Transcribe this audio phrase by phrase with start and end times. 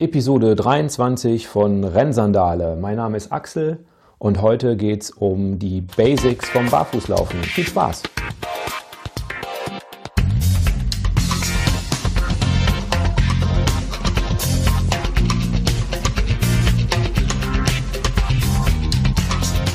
[0.00, 2.76] Episode 23 von Rennsandale.
[2.76, 3.84] Mein Name ist Axel
[4.18, 7.42] und heute geht es um die Basics vom Barfußlaufen.
[7.42, 8.04] Viel Spaß!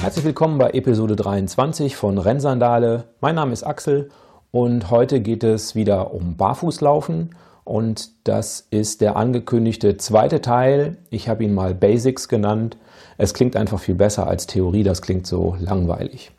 [0.01, 3.09] Herzlich willkommen bei Episode 23 von Rennsandale.
[3.19, 4.09] Mein Name ist Axel
[4.51, 7.31] und heute geht es wieder um Barfußlaufen
[7.63, 10.97] und das ist der angekündigte zweite Teil.
[11.09, 12.77] Ich habe ihn mal Basics genannt.
[13.17, 16.31] Es klingt einfach viel besser als Theorie, das klingt so langweilig.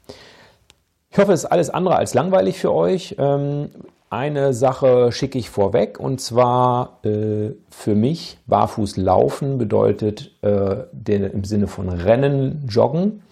[1.10, 3.14] Ich hoffe, es ist alles andere als langweilig für euch.
[3.18, 3.70] Ähm,
[4.10, 11.44] eine Sache schicke ich vorweg und zwar äh, für mich barfuß laufen bedeutet äh, im
[11.44, 13.22] Sinne von Rennen, Joggen.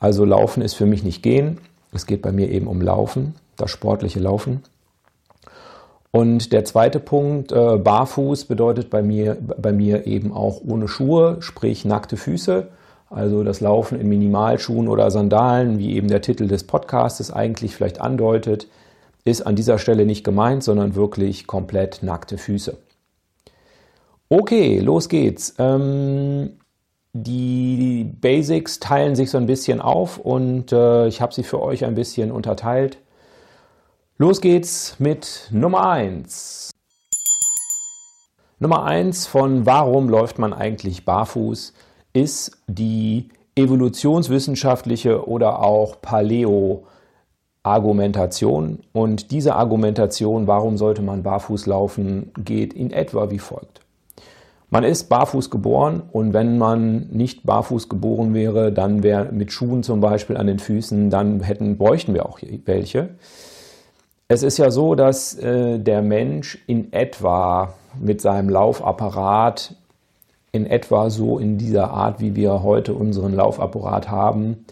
[0.00, 1.58] Also Laufen ist für mich nicht gehen.
[1.92, 4.62] Es geht bei mir eben um Laufen, das sportliche Laufen.
[6.12, 11.38] Und der zweite Punkt, äh, barfuß, bedeutet bei mir, bei mir eben auch ohne Schuhe,
[11.40, 12.68] sprich nackte Füße.
[13.08, 18.00] Also das Laufen in Minimalschuhen oder Sandalen, wie eben der Titel des Podcasts eigentlich vielleicht
[18.00, 18.68] andeutet,
[19.24, 22.76] ist an dieser Stelle nicht gemeint, sondern wirklich komplett nackte Füße.
[24.28, 25.54] Okay, los geht's.
[25.58, 26.58] Ähm,
[27.14, 31.84] die Basics teilen sich so ein bisschen auf und äh, ich habe sie für euch
[31.86, 32.98] ein bisschen unterteilt.
[34.22, 36.70] Los geht's mit Nummer 1.
[38.60, 41.72] Nummer 1 von Warum läuft man eigentlich barfuß
[42.12, 48.78] ist die evolutionswissenschaftliche oder auch Paleo-Argumentation.
[48.92, 53.80] Und diese Argumentation, warum sollte man barfuß laufen, geht in etwa wie folgt.
[54.70, 59.82] Man ist barfuß geboren und wenn man nicht barfuß geboren wäre, dann wäre mit Schuhen
[59.82, 63.16] zum Beispiel an den Füßen, dann hätten, bräuchten wir auch welche.
[64.32, 69.74] Es ist ja so, dass äh, der Mensch in etwa mit seinem Laufapparat,
[70.52, 74.64] in etwa so in dieser Art, wie wir heute unseren Laufapparat haben,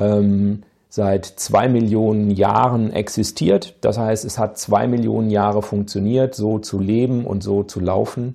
[0.00, 3.76] ähm, seit zwei Millionen Jahren existiert.
[3.80, 8.34] Das heißt, es hat zwei Millionen Jahre funktioniert, so zu leben und so zu laufen,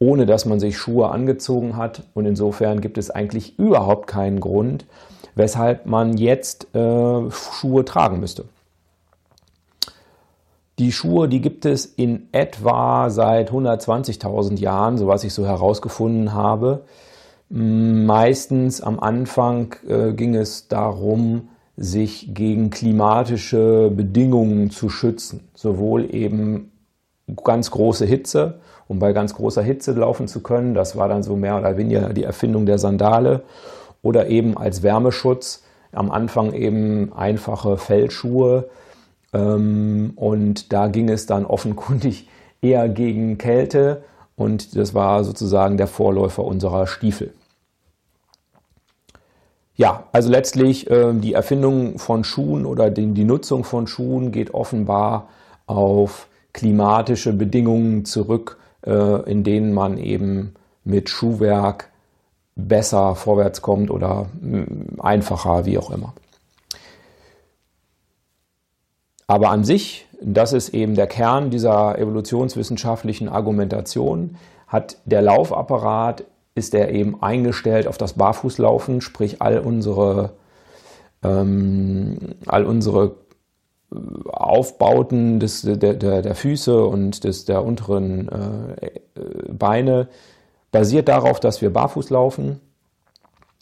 [0.00, 2.02] ohne dass man sich Schuhe angezogen hat.
[2.14, 4.86] Und insofern gibt es eigentlich überhaupt keinen Grund,
[5.36, 8.46] weshalb man jetzt äh, Schuhe tragen müsste.
[10.80, 16.32] Die Schuhe, die gibt es in etwa seit 120.000 Jahren, so was ich so herausgefunden
[16.32, 16.86] habe.
[17.50, 25.50] Meistens am Anfang äh, ging es darum, sich gegen klimatische Bedingungen zu schützen.
[25.54, 26.72] Sowohl eben
[27.44, 30.72] ganz große Hitze, um bei ganz großer Hitze laufen zu können.
[30.72, 33.42] Das war dann so mehr oder weniger die Erfindung der Sandale.
[34.00, 35.62] Oder eben als Wärmeschutz.
[35.92, 38.89] Am Anfang eben einfache Fellschuhe ähm,
[39.38, 42.28] und da ging es dann offenkundig
[42.62, 44.02] eher gegen Kälte
[44.36, 47.32] und das war sozusagen der Vorläufer unserer Stiefel.
[49.80, 55.28] Ja, also letztlich äh, die Erfindung von Schuhen oder die, Nutzung von Schuhen geht offenbar
[55.66, 60.54] auf klimatische Bedingungen zurück, äh, in denen man eben
[60.84, 61.88] mit Schuhwerk
[62.56, 64.26] besser vorwärts kommt oder
[64.98, 66.12] einfacher, wie auch immer.
[69.30, 74.34] Aber an sich, das ist eben der Kern dieser evolutionswissenschaftlichen Argumentation,
[74.66, 76.24] hat der Laufapparat,
[76.56, 80.32] ist er eben eingestellt auf das Barfußlaufen, sprich all unsere,
[81.22, 83.14] ähm, all unsere
[83.92, 83.96] äh,
[84.30, 88.90] Aufbauten des, der, der, der Füße und des, der unteren äh,
[89.52, 90.08] Beine
[90.72, 92.60] basiert darauf, dass wir barfuß laufen.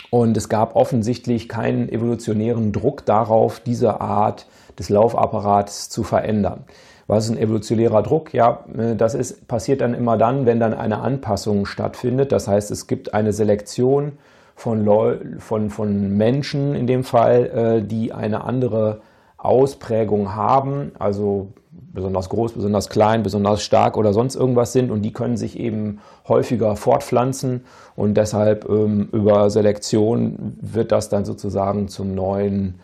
[0.09, 4.47] Und es gab offensichtlich keinen evolutionären Druck darauf, diese Art
[4.79, 6.65] des Laufapparats zu verändern.
[7.07, 8.35] Was ist ein evolutionärer Druck?
[8.35, 12.33] Ja, äh, das ist, passiert dann immer dann, wenn dann eine Anpassung stattfindet.
[12.33, 14.13] Das heißt, es gibt eine Selektion
[14.55, 19.01] von, Leu von, von Menschen in dem Fall, äh, die eine andere
[19.39, 25.13] Ausprägung haben, also besonders groß, besonders klein, besonders stark oder sonst irgendwas sind und die
[25.13, 27.65] können sich eben häufiger fortpflanzen
[27.97, 32.81] und deshalb ähm, über Selektion wird das dann sozusagen zum neuen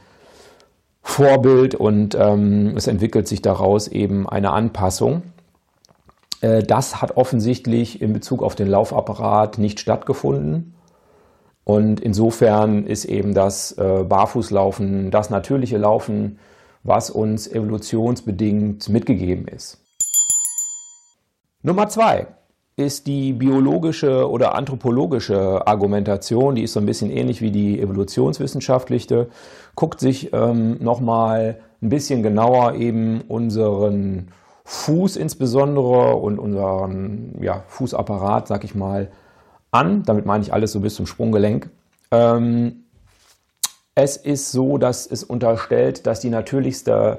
[1.06, 5.22] Vorbild und ähm, es entwickelt sich daraus eben eine Anpassung.
[6.40, 10.74] Äh, das hat offensichtlich in Bezug auf den Laufapparat nicht stattgefunden.
[11.62, 16.38] Und insofern ist eben das äh, Barfußlaufen, das natürliche Laufen,
[16.82, 19.78] was uns evolutionsbedingt mitgegeben ist.
[21.62, 22.26] Nummer zwei
[22.76, 29.28] ist die biologische oder anthropologische Argumentation, die ist so ein bisschen ähnlich wie die evolutionswissenschaftliche,
[29.76, 34.28] guckt sich ähm, nochmal ein bisschen genauer eben unseren
[34.64, 39.10] Fuß insbesondere und unseren ja, Fußapparat, sag ich mal,
[39.70, 40.02] an.
[40.04, 41.70] Damit meine ich alles so bis zum Sprunggelenk.
[42.10, 42.84] Ähm,
[43.94, 47.18] es ist so, dass es unterstellt, dass die natürlichste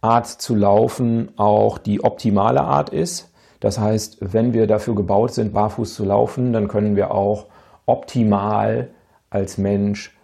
[0.00, 3.31] Art zu laufen auch die optimale Art ist.
[3.62, 7.46] Das heißt, wenn wir dafür gebaut sind, barfuß zu laufen, dann können wir auch
[7.86, 8.88] optimal
[9.30, 10.18] als Mensch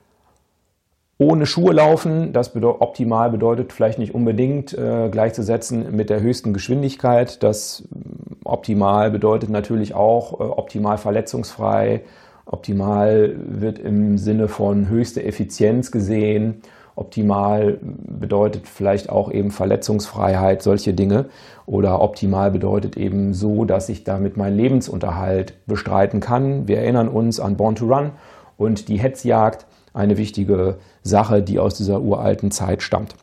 [1.18, 2.32] ohne Schuhe laufen.
[2.32, 7.40] Das bedeutet, optimal bedeutet vielleicht nicht unbedingt äh, gleichzusetzen mit der höchsten Geschwindigkeit.
[7.44, 12.02] Das mm, optimal bedeutet natürlich auch äh, optimal verletzungsfrei.
[12.44, 16.62] Optimal wird im Sinne von höchste Effizienz gesehen
[16.98, 21.26] Optimal bedeutet vielleicht auch eben Verletzungsfreiheit, solche Dinge.
[21.64, 26.66] Oder optimal bedeutet eben so, dass ich damit meinen Lebensunterhalt bestreiten kann.
[26.66, 28.10] Wir erinnern uns an Born to Run
[28.56, 33.14] und die Hetzjagd, eine wichtige Sache, die aus dieser uralten Zeit stammt.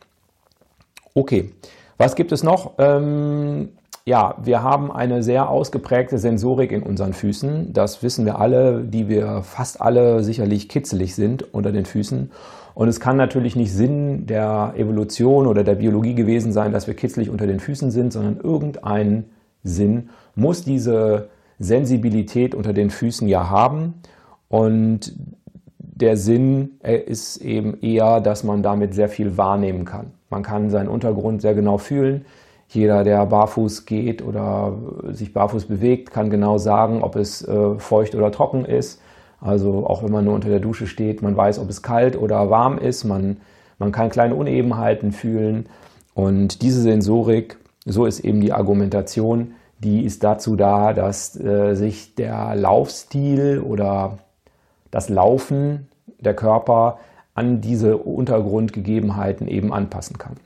[1.14, 1.52] Okay,
[1.98, 2.72] was gibt es noch?
[2.78, 3.70] Ähm,
[4.04, 7.72] ja, wir haben eine sehr ausgeprägte Sensorik in unseren Füßen.
[7.72, 12.30] Das wissen wir alle, die wir fast alle sicherlich kitzelig sind unter den Füßen.
[12.76, 16.92] Und es kann natürlich nicht Sinn der Evolution oder der Biologie gewesen sein, dass wir
[16.92, 19.24] kitzlig unter den Füßen sind, sondern irgendein
[19.64, 23.94] Sinn muss diese Sensibilität unter den Füßen ja haben.
[24.48, 25.14] Und
[25.78, 30.12] der Sinn ist eben eher, dass man damit sehr viel wahrnehmen kann.
[30.28, 32.26] Man kann seinen Untergrund sehr genau fühlen.
[32.68, 34.76] Jeder, der barfuß geht oder
[35.12, 39.00] sich barfuß bewegt, kann genau sagen, ob es äh, feucht oder trocken ist.
[39.46, 42.50] Also auch wenn man nur unter der Dusche steht, man weiß, ob es kalt oder
[42.50, 43.36] warm ist, man,
[43.78, 45.66] man kann kleine Unebenheiten fühlen.
[46.14, 52.16] Und diese Sensorik, so ist eben die Argumentation, die ist dazu da, dass äh, sich
[52.16, 54.18] der Laufstil oder
[54.90, 55.86] das Laufen
[56.18, 56.98] der Körper
[57.34, 60.38] an diese Untergrundgegebenheiten eben anpassen kann.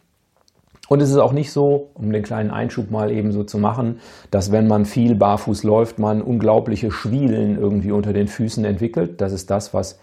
[0.92, 4.00] Und es ist auch nicht so, um den kleinen Einschub mal eben so zu machen,
[4.32, 9.20] dass wenn man viel barfuß läuft, man unglaubliche Schwielen irgendwie unter den Füßen entwickelt.
[9.20, 10.00] Das ist das, was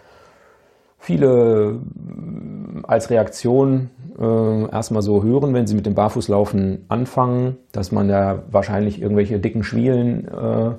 [0.97, 7.91] viele äh, als Reaktion äh, erstmal so hören, wenn sie mit dem Barfußlaufen anfangen, dass
[7.91, 10.71] man ja wahrscheinlich irgendwelche dicken Schwielen äh,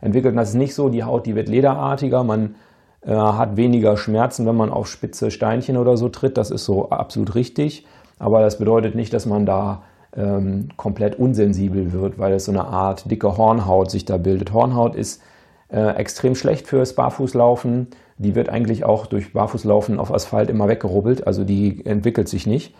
[0.00, 0.34] entwickelt.
[0.34, 0.90] Und das ist nicht so.
[0.90, 2.22] Die Haut, die wird lederartiger.
[2.22, 2.54] Man
[3.00, 6.36] äh, hat weniger Schmerzen, wenn man auf spitze Steinchen oder so tritt.
[6.38, 7.84] Das ist so absolut richtig.
[8.18, 9.82] Aber das bedeutet nicht, dass man da
[10.16, 14.52] ähm, komplett unsensibel wird, weil es so eine Art dicke Hornhaut sich da bildet.
[14.52, 15.22] Hornhaut ist
[15.68, 17.88] äh, extrem schlecht fürs Barfußlaufen.
[18.18, 22.74] Die wird eigentlich auch durch Barfußlaufen auf Asphalt immer weggerubbelt, also die entwickelt sich nicht,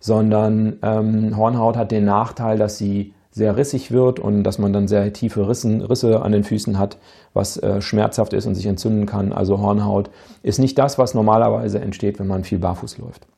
[0.00, 4.88] sondern ähm, Hornhaut hat den Nachteil, dass sie sehr rissig wird und dass man dann
[4.88, 6.98] sehr tiefe Rissen, Risse an den Füßen hat,
[7.32, 9.32] was äh, schmerzhaft ist und sich entzünden kann.
[9.32, 10.10] Also Hornhaut
[10.42, 13.28] ist nicht das, was normalerweise entsteht, wenn man viel barfuß läuft.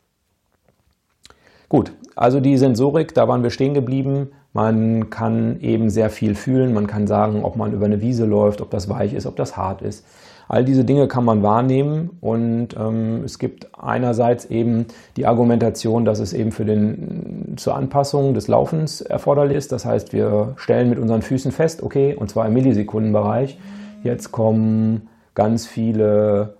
[1.73, 4.29] Gut, also die Sensorik, da waren wir stehen geblieben.
[4.53, 6.75] Man kann eben sehr viel fühlen.
[6.75, 9.57] Man kann sagen, ob man über eine Wiese läuft, ob das weich ist, ob das
[9.57, 10.05] hart ist.
[10.49, 14.85] All diese Dinge kann man wahrnehmen und ähm, es gibt einerseits eben
[15.17, 19.73] die Argumentation, dass es eben für den zur Anpassung des Laufens erforderlich ist.
[19.73, 23.59] Das heißt, wir stellen mit unseren Füßen fest, okay, und zwar im Millisekundenbereich.
[24.03, 26.53] Jetzt kommen ganz viele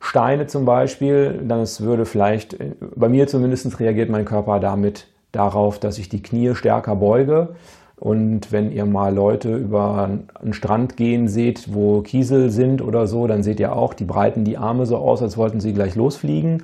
[0.00, 2.56] Steine zum Beispiel, dann es würde vielleicht,
[2.96, 7.50] bei mir zumindest reagiert mein Körper damit darauf, dass ich die Knie stärker beuge.
[7.96, 10.08] Und wenn ihr mal Leute über
[10.40, 14.42] einen Strand gehen seht, wo Kiesel sind oder so, dann seht ihr auch, die breiten
[14.42, 16.62] die Arme so aus, als wollten sie gleich losfliegen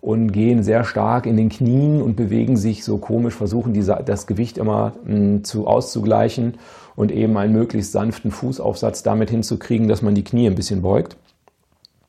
[0.00, 4.26] und gehen sehr stark in den Knien und bewegen sich so komisch, versuchen diese, das
[4.26, 6.54] Gewicht immer mh, hm, zu auszugleichen
[6.96, 11.16] und eben einen möglichst sanften Fußaufsatz damit hinzukriegen, dass man die Knie ein bisschen beugt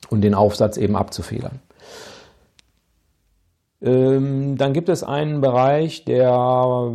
[0.10, 1.60] und den Aufsatz eben abzufedern.
[3.84, 6.90] Ähm, dann gibt es einen Bereich, der,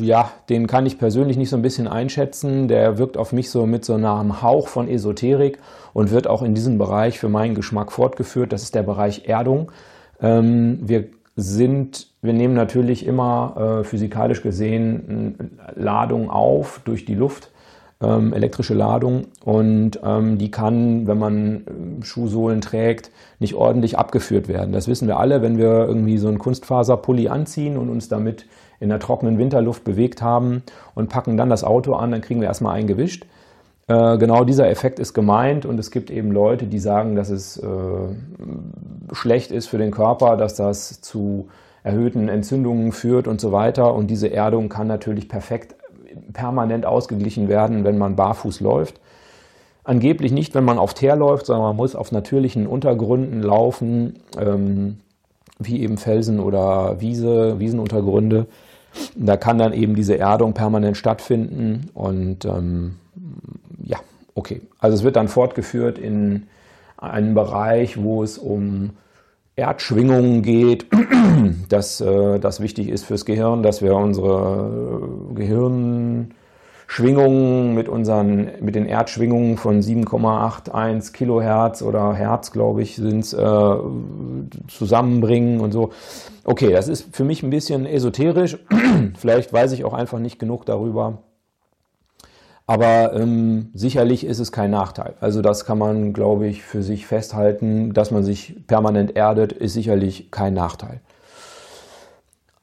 [0.00, 2.66] ja, den kann ich persönlich nicht so ein bisschen einschätzen.
[2.66, 5.58] Der wirkt auf mich so mit so einem Hauch von Esoterik
[5.92, 8.54] und wird auch in diesem Bereich für meinen Geschmack fortgeführt.
[8.54, 9.70] Das ist der Bereich Erdung.
[10.20, 17.50] Ähm, wir sind, wir nehmen natürlich immer äh, physikalisch gesehen Ladung auf durch die Luft
[18.00, 21.64] ähm, elektrische Ladung und die kann, wenn man
[22.02, 24.72] Schuhsohlen trägt, nicht ordentlich abgeführt werden.
[24.72, 28.46] Das wissen wir alle, wenn wir irgendwie so einen Kunstfaserpulli anziehen und uns damit
[28.80, 30.62] in der trockenen Winterluft bewegt haben
[30.94, 33.26] und packen dann das Auto an, dann kriegen wir erstmal eingewischt.
[33.86, 37.58] Äh, genau dieser Effekt ist gemeint und es gibt eben Leute, die sagen, dass es
[37.58, 37.66] äh,
[39.12, 41.48] schlecht ist für den Körper, dass das zu
[41.82, 43.94] erhöhten Entzündungen führt und so weiter.
[43.94, 45.76] Und diese Erdung kann natürlich perfekt
[46.32, 49.00] permanent ausgeglichen werden, wenn man barfuß läuft.
[49.84, 54.96] Angeblich nicht, wenn man auf Teer läuft, sondern man muss auf natürlichen Untergründen laufen, ähm,
[55.58, 58.46] wie eben Felsen oder Wiese, Wiesenuntergründe.
[59.14, 62.96] Da kann dann eben diese Erdung permanent stattfinden und ähm,
[63.82, 63.98] ja,
[64.34, 64.62] okay.
[64.78, 66.46] Also es wird dann fortgeführt in
[66.96, 68.90] einen Bereich, wo es um
[69.56, 70.86] Erdschwingungen geht,
[71.68, 74.98] dass äh, das wichtig ist fürs Gehirn, dass wir unsere
[76.94, 83.76] Gehirnschwingungen mit unseren mit den Erdschwingungen von 7,81 Kilohertz oder Hertz, glaube ich, sind äh,
[84.68, 85.90] zusammenbringen und so.
[86.44, 88.58] Okay, das ist für mich ein bisschen esoterisch.
[89.18, 91.18] Vielleicht weiß ich auch einfach nicht genug darüber.
[92.66, 95.14] Aber ähm, sicherlich ist es kein Nachteil.
[95.20, 97.92] Also das kann man, glaube ich, für sich festhalten.
[97.92, 101.00] Dass man sich permanent erdet, ist sicherlich kein Nachteil.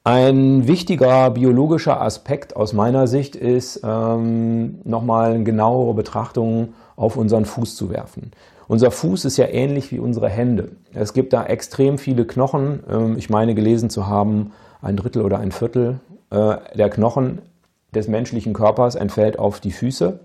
[0.04, 7.46] Ein wichtiger biologischer Aspekt aus meiner Sicht ist, ähm, nochmal eine genauere Betrachtung auf unseren
[7.46, 8.32] Fuß zu werfen.
[8.68, 10.72] Unser Fuß ist ja ähnlich wie unsere Hände.
[10.92, 12.82] Es gibt da extrem viele Knochen.
[12.90, 16.00] Ähm, ich meine gelesen zu haben, ein Drittel oder ein Viertel
[16.32, 17.44] äh, der Knochen
[17.94, 20.20] des menschlichen Körpers entfällt auf die Füße.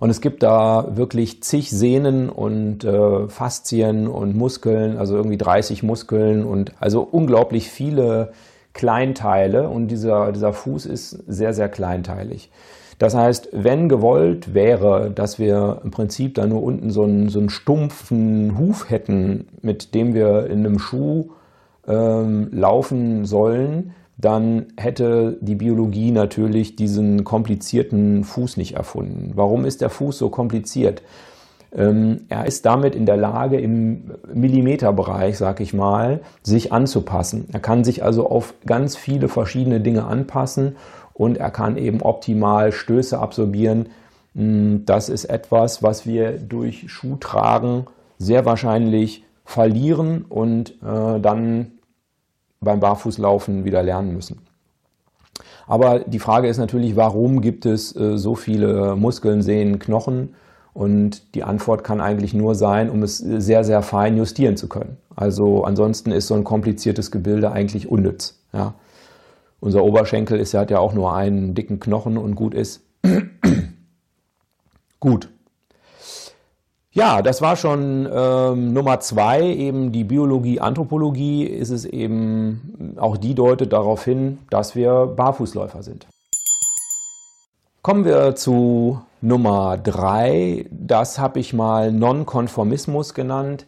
[0.00, 5.82] Und es gibt da wirklich zig Sehnen und äh, Faszien und Muskeln, also irgendwie 30
[5.82, 8.32] Muskeln und also unglaublich viele
[8.72, 9.68] Kleinteile.
[9.68, 12.50] Und dieser, dieser Fuß ist sehr, sehr kleinteilig.
[12.98, 17.40] Das heißt, wenn gewollt wäre, dass wir im Prinzip da nur unten so einen, so
[17.40, 21.30] einen stumpfen Huf hätten, mit dem wir in einem Schuh
[21.88, 29.32] ähm, laufen sollen, dann hätte die Biologie natürlich diesen komplizierten Fuß nicht erfunden.
[29.34, 31.02] Warum ist der Fuß so kompliziert?
[31.74, 37.48] Ähm, er ist damit in der Lage, im Millimeterbereich, sag ich mal, sich anzupassen.
[37.52, 40.76] Er kann sich also auf ganz viele verschiedene Dinge anpassen
[41.12, 43.88] und er kann eben optimal Stöße absorbieren.
[44.36, 47.86] Hm, das ist etwas, was wir durch Schuhtragen
[48.18, 51.72] sehr wahrscheinlich verlieren und äh, dann
[52.64, 54.38] beim Barfußlaufen wieder lernen müssen.
[55.66, 60.34] Aber die Frage ist natürlich, warum gibt es äh, so viele Muskeln, Sehnen, Knochen?
[60.74, 64.96] Und die Antwort kann eigentlich nur sein, um es sehr, sehr fein justieren zu können.
[65.14, 68.40] Also ansonsten ist so ein kompliziertes Gebilde eigentlich unnütz.
[68.52, 68.74] Ja.
[69.60, 72.82] Unser Oberschenkel ist, hat ja auch nur einen dicken Knochen und gut ist.
[75.00, 75.28] gut.
[76.94, 83.16] Ja, das war schon ähm, Nummer zwei, eben die Biologie, Anthropologie ist es eben, auch
[83.16, 86.06] die deutet darauf hin, dass wir Barfußläufer sind.
[87.82, 93.66] Kommen wir zu Nummer drei, das habe ich mal Nonkonformismus genannt.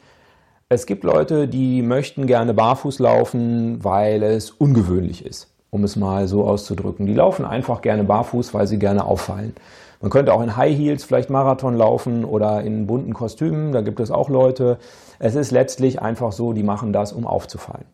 [0.69, 6.29] Es gibt Leute, die möchten gerne barfuß laufen, weil es ungewöhnlich ist, um es mal
[6.29, 7.07] so auszudrücken.
[7.07, 9.57] Die laufen einfach gerne barfuß, weil sie gerne auffallen.
[10.01, 14.01] Man könnte auch in High Heels vielleicht Marathon laufen oder in bunten Kostümen, da gibt
[14.01, 14.79] es auch Leute.
[15.19, 17.87] Es ist letztlich einfach so, die machen das, um aufzufallen.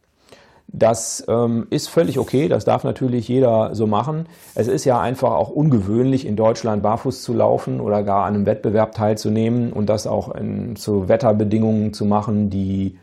[0.69, 4.27] Das ähm, ist völlig okay, das darf natürlich jeder so machen.
[4.55, 8.47] Es ist ja einfach auch ungewöhnlich, in Deutschland barfuß zu laufen oder gar an einem
[8.47, 12.97] Wettbewerb teilzunehmen und das auch in, zu Wetterbedingungen zu machen, die,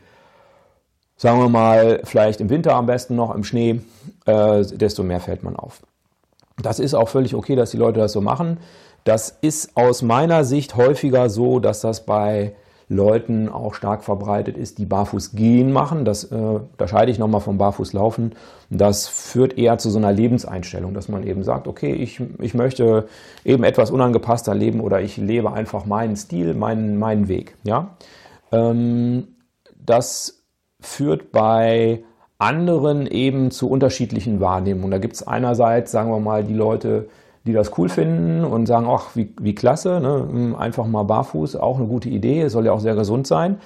[1.16, 3.82] sagen wir mal, vielleicht im Winter am besten noch im Schnee,
[4.26, 5.80] äh, desto mehr fällt man auf.
[6.62, 8.58] Das ist auch völlig okay, dass die Leute das so machen.
[9.04, 12.54] Das ist aus meiner Sicht häufiger so, dass das bei
[12.90, 16.04] Leuten auch stark verbreitet ist, die barfuß gehen machen.
[16.04, 18.32] Das äh, unterscheide ich nochmal vom barfuß laufen.
[18.68, 23.06] Das führt eher zu so einer Lebenseinstellung, dass man eben sagt, okay, ich, ich möchte
[23.44, 27.56] eben etwas unangepasster leben oder ich lebe einfach meinen Stil, meinen, meinen Weg.
[27.62, 27.96] Ja?
[28.50, 29.36] Ähm,
[29.76, 30.42] das
[30.80, 32.02] führt bei
[32.40, 34.90] anderen eben zu unterschiedlichen Wahrnehmungen.
[34.90, 37.08] Da gibt es einerseits, sagen wir mal, die Leute,
[37.44, 40.56] die das cool finden und sagen, ach, wie, wie klasse, ne?
[40.58, 43.60] einfach mal barfuß, auch eine gute Idee, soll ja auch sehr gesund sein.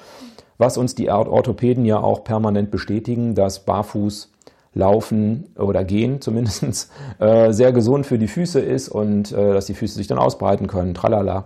[0.58, 4.32] Was uns die Orthopäden ja auch permanent bestätigen, dass barfuß
[4.74, 9.74] laufen oder gehen zumindest äh, sehr gesund für die Füße ist und äh, dass die
[9.74, 11.44] Füße sich dann ausbreiten können, tralala.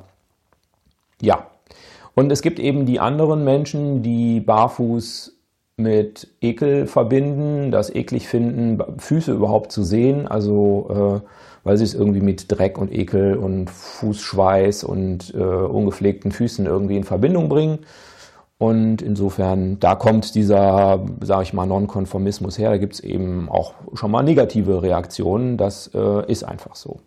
[1.20, 1.47] Ja,
[2.14, 5.38] und es gibt eben die anderen Menschen, die barfuß
[5.78, 11.28] mit Ekel verbinden, das eklig finden, Füße überhaupt zu sehen, also äh,
[11.64, 16.97] weil sie es irgendwie mit Dreck und Ekel und Fußschweiß und äh, ungepflegten Füßen irgendwie
[16.97, 17.80] in Verbindung bringen.
[18.58, 22.70] Und insofern, da kommt dieser, sage ich mal, Nonkonformismus her.
[22.70, 25.56] Da gibt es eben auch schon mal negative Reaktionen.
[25.56, 26.99] Das äh, ist einfach so.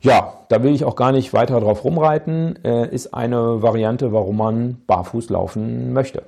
[0.00, 2.58] Ja, da will ich auch gar nicht weiter drauf rumreiten.
[2.64, 6.22] Äh, ist eine Variante, warum man barfuß laufen möchte.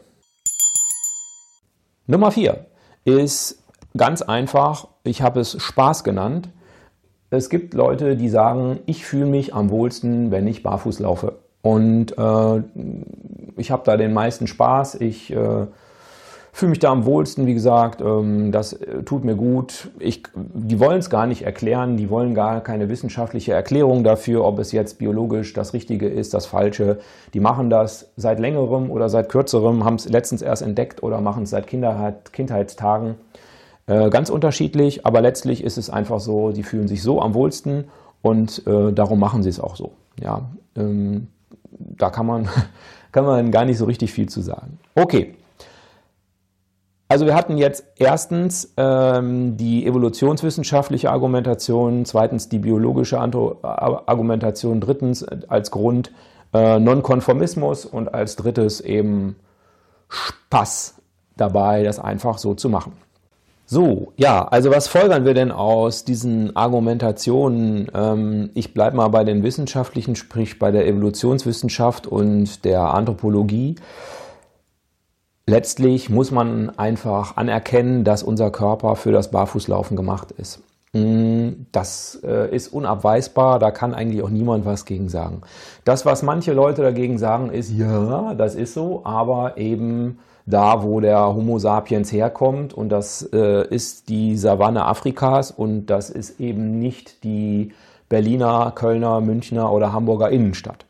[2.09, 2.67] Nummer vier
[3.05, 3.63] ist
[3.97, 6.51] ganz einfach ich habe es Spaß genannt.
[7.31, 11.39] Es gibt Leute, die sagen, ich fühle mich am wohlsten, wenn ich barfuß laufe.
[11.63, 12.63] Und äh,
[13.57, 14.97] ich habe da den meisten Spaß.
[14.97, 15.67] Ich äh,
[16.59, 19.91] fühle mich da am wohlsten, wie gesagt, ähm, das äh, tut mir gut.
[20.01, 24.59] Ich, die wollen es gar nicht erklären, die wollen gar keine wissenschaftliche Erklärung dafür, ob
[24.59, 26.99] es jetzt biologisch das Richtige ist, das Falsche.
[27.33, 31.45] Die machen das seit längerem oder seit kürzerem, haben es letztens erst entdeckt oder machen
[31.45, 33.15] es seit Kindheit, Kindheitstagen.
[33.87, 37.85] Äh, ganz unterschiedlich, aber letztlich ist es einfach so, die fühlen sich so am wohlsten
[38.21, 39.93] und äh, darum machen sie es auch so.
[40.21, 40.43] Ja,
[40.77, 41.29] ähm,
[41.71, 42.49] da kann man,
[43.13, 44.81] kann man gar nicht so richtig viel zu sagen.
[44.97, 45.37] Okay.
[47.11, 55.71] Also wir hatten jetzt erstens ähm, die evolutionswissenschaftliche Argumentation, zweitens die biologische Argumentation, drittens als
[55.71, 56.13] Grund
[56.53, 59.37] äh, Nonkonformismus und als drittes eben
[60.11, 60.97] Spaß
[61.39, 62.93] dabei, das einfach so zu machen.
[63.65, 67.91] So, ja, also was folgern wir denn aus diesen Argumentationen?
[67.95, 73.77] Ähm, ich bleibe mal bei den wissenschaftlichen, sprich bei der Evolutionswissenschaft und der Anthropologie.
[75.49, 80.61] Letztlich muss man einfach anerkennen, dass unser Körper für das Barfußlaufen gemacht ist.
[80.93, 85.41] Mm, das äh, ist unabweisbar, da kann eigentlich auch niemand was gegen sagen.
[85.87, 91.01] Das, was manche Leute dagegen sagen, ist, ja, das ist so, aber eben da, wo
[91.01, 96.79] der Homo sapiens herkommt und das äh, ist die Savanne Afrikas und das ist eben
[96.79, 97.73] nicht die
[98.11, 100.85] Berliner, Kölner, Münchner oder Hamburger Innenstadt.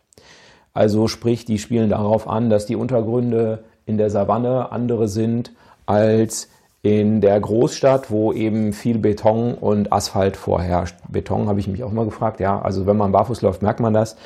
[0.74, 5.52] Also sprich, die spielen darauf an, dass die Untergründe in der Savanne andere sind
[5.86, 6.48] als
[6.82, 10.96] in der Großstadt, wo eben viel Beton und Asphalt vorherrscht.
[11.08, 13.92] Beton habe ich mich auch mal gefragt, ja, also wenn man barfuß läuft, merkt man
[13.92, 14.16] das.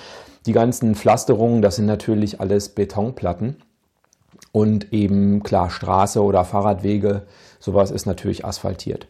[0.45, 3.57] Die ganzen Pflasterungen, das sind natürlich alles Betonplatten.
[4.51, 7.23] Und eben klar, Straße oder Fahrradwege,
[7.59, 9.07] sowas ist natürlich asphaltiert.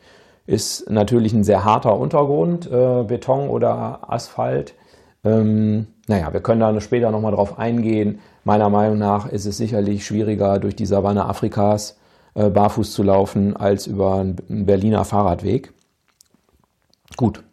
[0.46, 4.74] Ist natürlich ein sehr harter Untergrund, äh, Beton oder Asphalt.
[5.24, 8.18] Ähm, naja, wir können da später nochmal drauf eingehen.
[8.44, 11.98] Meiner Meinung nach ist es sicherlich schwieriger, durch die Savanne Afrikas
[12.34, 15.72] äh, barfuß zu laufen, als über einen Berliner Fahrradweg.
[17.16, 17.44] Gut.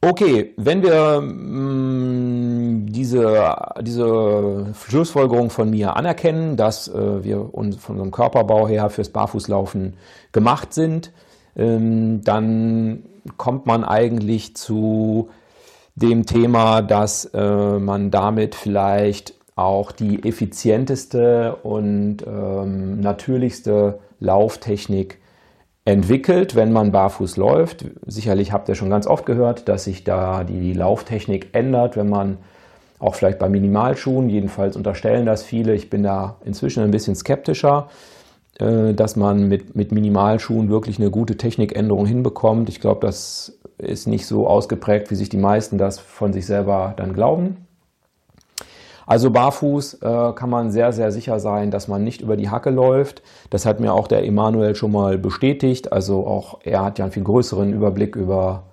[0.00, 7.76] Okay, wenn wir mh, mm, diese, diese Schlussfolgerung von mir anerkennen, dass äh, wir uns
[7.76, 9.94] von unserem Körperbau her fürs Barfußlaufen
[10.32, 11.12] gemacht sind,
[11.56, 13.02] ähm, dann
[13.36, 15.30] kommt man eigentlich zu
[15.96, 25.18] dem Thema, dass äh, man damit vielleicht auch die effizienteste und ähm, natürlichste Lauftechnik
[25.86, 27.86] entwickelt, wenn man barfuß läuft.
[28.06, 32.38] Sicherlich habt ihr schon ganz oft gehört, dass sich da die Lauftechnik ändert, wenn man
[32.98, 35.74] auch vielleicht bei Minimalschuhen, jedenfalls unterstellen das viele.
[35.74, 37.88] Ich bin da inzwischen ein bisschen skeptischer,
[38.58, 42.68] äh, dass man mit, mit Minimalschuhen wirklich eine gute Technikänderung hinbekommt.
[42.68, 46.94] Ich glaube, das ist nicht so ausgeprägt, wie sich die meisten das von sich selber
[46.96, 47.66] dann glauben.
[49.06, 52.70] Also barfuß äh, kann man sehr, sehr sicher sein, dass man nicht über die Hacke
[52.70, 53.22] läuft.
[53.50, 55.92] Das hat mir auch der Emanuel schon mal bestätigt.
[55.92, 58.64] Also auch er hat ja einen viel größeren Überblick über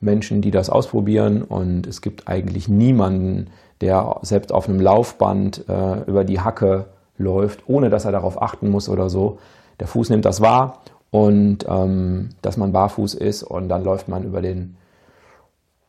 [0.00, 3.48] Menschen, die das ausprobieren und es gibt eigentlich niemanden,
[3.80, 8.70] der selbst auf einem Laufband äh, über die Hacke läuft, ohne dass er darauf achten
[8.70, 9.38] muss oder so.
[9.80, 10.82] Der Fuß nimmt das wahr
[11.14, 14.76] und ähm, dass man barfuß ist und dann läuft man über den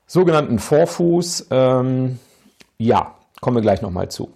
[0.06, 1.48] sogenannten Vorfuß.
[1.50, 2.20] Ähm,
[2.78, 4.30] ja, kommen wir gleich nochmal zu.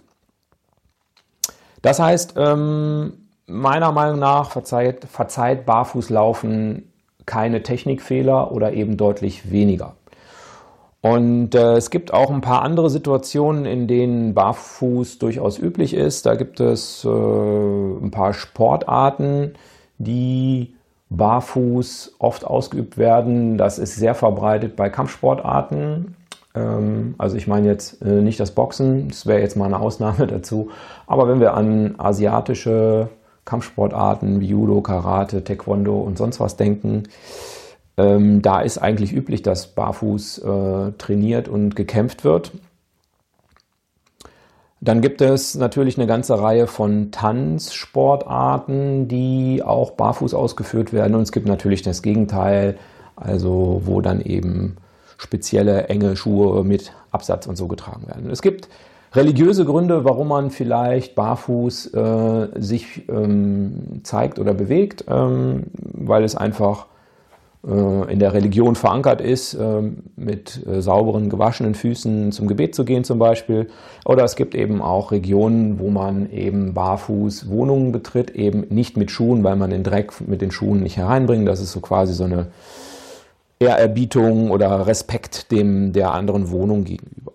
[1.80, 3.12] Das heißt, ähm,
[3.46, 6.92] meiner Meinung nach verzeiht, verzeiht Barfußlaufen
[7.24, 9.94] keine Technikfehler oder eben deutlich weniger.
[11.02, 16.26] Und äh, es gibt auch ein paar andere Situationen, in denen Barfuß durchaus üblich ist.
[16.26, 19.54] Da gibt es äh, ein paar Sportarten,
[19.98, 20.74] die
[21.10, 23.58] barfuß oft ausgeübt werden.
[23.58, 26.16] Das ist sehr verbreitet bei Kampfsportarten.
[26.54, 30.26] Ähm, also ich meine jetzt äh, nicht das Boxen, das wäre jetzt mal eine Ausnahme
[30.28, 30.70] dazu.
[31.06, 33.08] Aber wenn wir an asiatische
[33.44, 37.04] Kampfsportarten wie Judo, Karate, Taekwondo und sonst was denken,
[37.96, 42.52] ähm, da ist eigentlich üblich, dass barfuß äh, trainiert und gekämpft wird.
[44.82, 51.14] Dann gibt es natürlich eine ganze Reihe von Tanzsportarten, die auch barfuß ausgeführt werden.
[51.14, 52.78] Und es gibt natürlich das Gegenteil,
[53.14, 54.78] also wo dann eben
[55.18, 58.30] spezielle enge Schuhe mit Absatz und so getragen werden.
[58.30, 58.70] Es gibt
[59.12, 66.36] religiöse Gründe, warum man vielleicht barfuß äh, sich ähm, zeigt oder bewegt, ähm, weil es
[66.36, 66.86] einfach
[67.62, 69.82] in der Religion verankert ist, äh,
[70.16, 73.68] mit äh, sauberen, gewaschenen Füßen zum Gebet zu gehen zum Beispiel.
[74.06, 79.10] Oder es gibt eben auch Regionen, wo man eben barfuß Wohnungen betritt, eben nicht mit
[79.10, 81.46] Schuhen, weil man den Dreck mit den Schuhen nicht hereinbringt.
[81.46, 82.46] Das ist so quasi so eine
[83.58, 87.32] Ehrerbietung oder Respekt dem der anderen Wohnung gegenüber.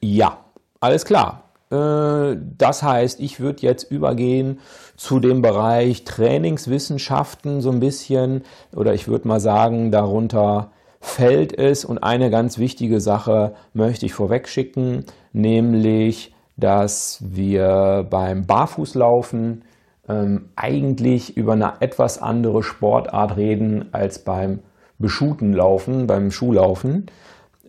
[0.00, 0.38] Ja,
[0.78, 1.45] alles klar.
[1.70, 4.60] Äh, das heißt, ich würde jetzt übergehen
[4.96, 8.42] zu dem Bereich Trainingswissenschaften so ein bisschen
[8.74, 14.14] oder ich würde mal sagen, darunter fällt es und eine ganz wichtige Sache möchte ich
[14.14, 19.62] vorweg schicken, nämlich, dass wir beim Barfußlaufen
[20.08, 24.60] ähm, eigentlich über eine etwas andere Sportart reden als beim
[24.98, 27.06] Beschuhtenlaufen, beim Schuhlaufen.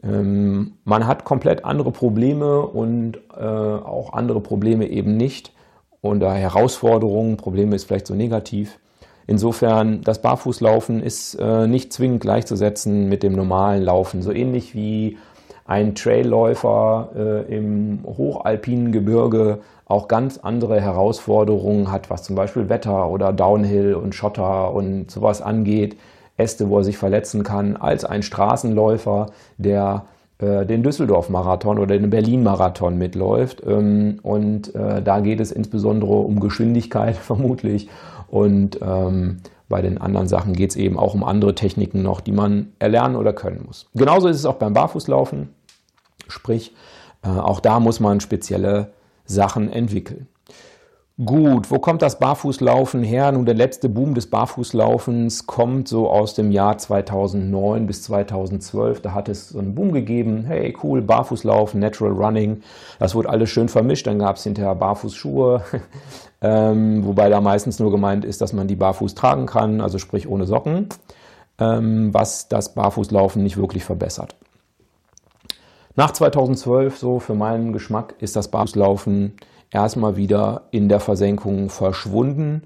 [0.04, 5.54] Ähm, man hat komplett andere Probleme und äh, auch andere Probleme eben nicht.
[6.02, 8.80] Und da Herausforderungen, Probleme ist vielleicht so negativ.
[9.26, 14.22] Insofern, das Barfußlaufen ist äh, nicht zwingend gleichzusetzen mit dem normalen Laufen.
[14.22, 15.18] So ähnlich wie
[15.66, 23.10] ein Trailläufer äh, im hochalpinen Gebirge auch ganz andere Herausforderungen hat, was zum Beispiel Wetter
[23.10, 25.98] oder Downhill und Schotter und sowas angeht,
[26.38, 30.06] Äste, wo er sich verletzen kann, als ein Straßenläufer, der
[30.40, 33.64] äh, den Düsseldorf-Marathon oder den Berlin-Marathon mitläuft.
[33.66, 37.90] Ähm, und äh, da geht es insbesondere um Geschwindigkeit vermutlich.
[38.28, 39.38] Und ähm,
[39.70, 43.16] bei den anderen Sachen geht es eben auch um andere Techniken noch, die man erlernen
[43.16, 43.88] oder können muss.
[43.96, 45.50] Genauso ist es auch beim Barfußlaufen.
[46.28, 46.74] Sprich,
[47.24, 48.92] äh, auch da muss man spezielle
[49.26, 50.28] Sachen entwickeln.
[51.26, 53.32] Gut, wo kommt das Barfußlaufen her?
[53.32, 59.02] Nun, der letzte Boom des Barfußlaufens kommt so aus dem Jahr 2009 bis 2012.
[59.02, 60.44] Da hat es so einen Boom gegeben.
[60.46, 62.62] Hey, cool, Barfußlaufen, Natural Running.
[63.00, 64.06] Das wurde alles schön vermischt.
[64.06, 65.64] Dann gab es hinterher Barfußschuhe,
[66.42, 70.30] ähm, wobei da meistens nur gemeint ist, dass man die barfuß tragen kann, also sprich
[70.30, 70.90] ohne Socken,
[71.58, 74.36] ähm, was das Barfußlaufen nicht wirklich verbessert.
[75.96, 79.34] Nach 2012, so für meinen Geschmack, ist das Barfußlaufen
[79.72, 82.64] erstmal wieder in der Versenkung verschwunden.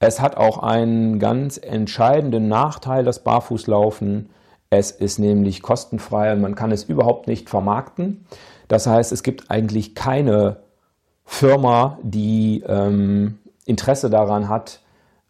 [0.00, 4.30] Es hat auch einen ganz entscheidenden Nachteil, das Barfußlaufen.
[4.70, 8.26] Es ist nämlich kostenfrei und man kann es überhaupt nicht vermarkten.
[8.68, 10.58] Das heißt, es gibt eigentlich keine
[11.24, 14.80] Firma, die ähm, Interesse daran hat,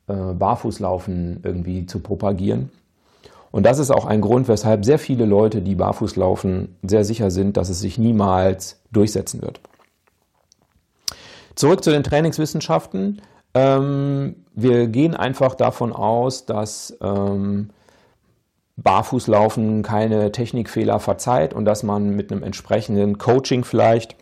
[0.08, 2.70] äh, Barfußlaufen irgendwie zu propagieren.
[3.50, 7.30] Und das ist auch ein Grund, weshalb sehr viele Leute, die barfuß laufen, sehr sicher
[7.30, 9.60] sind, dass es sich niemals durchsetzen wird.
[11.58, 13.20] Zurück zu den Trainingswissenschaften.
[13.52, 17.70] Ähm, wir gehen einfach davon aus, dass ähm,
[18.76, 24.14] Barfußlaufen keine Technikfehler verzeiht und dass man mit einem entsprechenden Coaching vielleicht,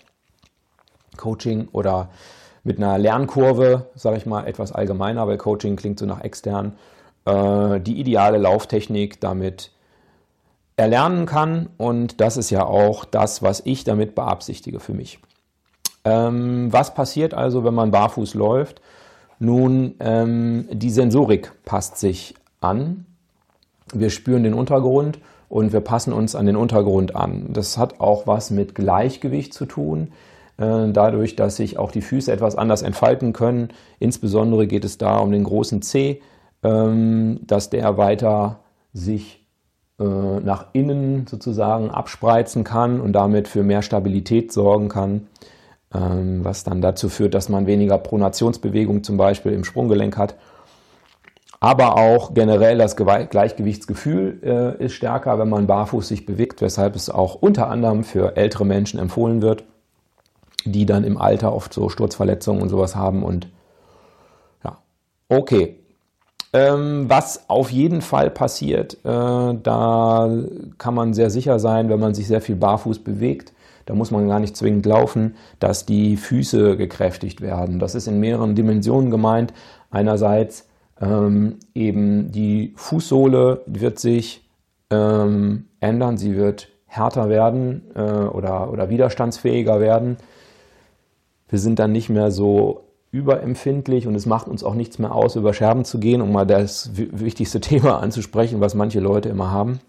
[1.19, 2.09] Coaching oder
[2.65, 6.79] mit einer Lernkurve, sage ich mal etwas allgemeiner, weil Coaching klingt so nach extern,
[7.27, 9.73] äh, die ideale Lauftechnik damit
[10.79, 11.69] erlernen kann.
[11.77, 15.19] Und das ist ja auch das, was ich damit beabsichtige für mich.
[16.07, 18.81] Ähm, was passiert also, wenn man barfuß läuft?
[19.41, 23.07] Nun, ähm, die Sensorik passt sich an.
[23.93, 27.49] Wir spüren den Untergrund und wir passen uns an den Untergrund an.
[27.53, 30.13] Das hat auch was mit Gleichgewicht zu tun.
[30.59, 33.71] Äh, dadurch, dass sich auch die Füße etwas anders entfalten können.
[33.99, 36.23] Insbesondere geht es da um den großen C,
[36.63, 38.61] ähm, dass der weiter
[38.93, 39.45] sich
[39.99, 45.27] äh, nach innen sozusagen abspreizen kann und damit für mehr Stabilität sorgen kann.
[45.95, 50.35] Ähm, was dann dazu führt, dass man weniger Pronationsbewegung zum Beispiel im Sprunggelenk hat.
[51.61, 57.09] Aber auch generell das Gleichgewichtsgefühl äh, ist stärker, wenn man barfuß sich bewegt, weshalb es
[57.09, 59.65] auch unter anderem für ältere Menschen empfohlen wird,
[60.65, 63.23] die dann im Alter oft so Sturzverletzungen und sowas haben.
[63.23, 63.49] Und
[64.65, 64.79] ja,
[65.29, 65.79] okay.
[66.53, 69.09] Ähm, was auf jeden Fall passiert, äh,
[69.63, 70.31] da
[70.79, 73.53] kann man sehr sicher sein, wenn man sich sehr viel barfuß bewegt,
[73.87, 77.79] da muss man gar nicht zwingend laufen, dass die Füße gekräftigt werden.
[77.79, 79.55] Das ist in mehreren Dimensionen gemeint.
[79.91, 80.69] Einerseits
[81.01, 84.49] ähm, eben die Fußsohle wird sich
[84.91, 90.17] ähm, ändern, sie wird härter werden äh, oder, oder widerstandsfähiger werden.
[91.49, 95.37] Wir sind dann nicht mehr so überempfindlich und es macht uns auch nichts mehr aus,
[95.37, 99.81] über Scherben zu gehen, um mal das wichtigste Thema anzusprechen, was manche Leute immer haben.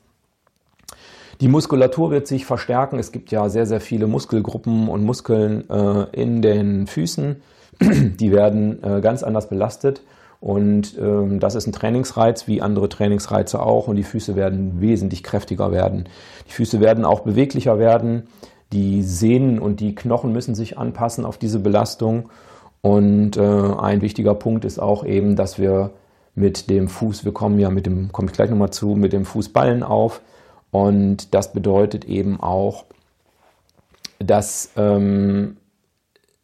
[1.40, 2.98] Die Muskulatur wird sich verstärken.
[2.98, 7.36] Es gibt ja sehr, sehr viele Muskelgruppen und Muskeln äh, in den Füßen.
[7.82, 10.02] Die werden äh, ganz anders belastet.
[10.40, 13.88] Und ähm, das ist ein Trainingsreiz, wie andere Trainingsreize auch.
[13.88, 16.08] Und die Füße werden wesentlich kräftiger werden.
[16.48, 18.28] Die Füße werden auch beweglicher werden.
[18.72, 22.30] Die Sehnen und die Knochen müssen sich anpassen auf diese Belastung.
[22.82, 25.92] Und äh, ein wichtiger Punkt ist auch eben, dass wir
[26.36, 29.26] mit dem Fuß, wir kommen ja mit dem, komme ich gleich nochmal zu, mit dem
[29.26, 30.22] Fußballen auf.
[30.72, 32.86] Und das bedeutet eben auch,
[34.20, 35.58] dass ähm,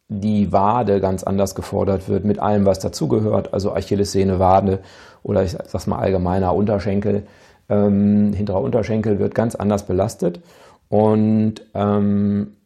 [0.08, 4.80] die Wade ganz anders gefordert wird mit allem, was dazugehört, also Achillessehne, Wade
[5.24, 7.24] oder ich sag's mal allgemeiner Unterschenkel.
[7.70, 10.42] Ähm, hinterer Unterschenkel wird ganz anders belastet
[10.90, 12.58] und ähm,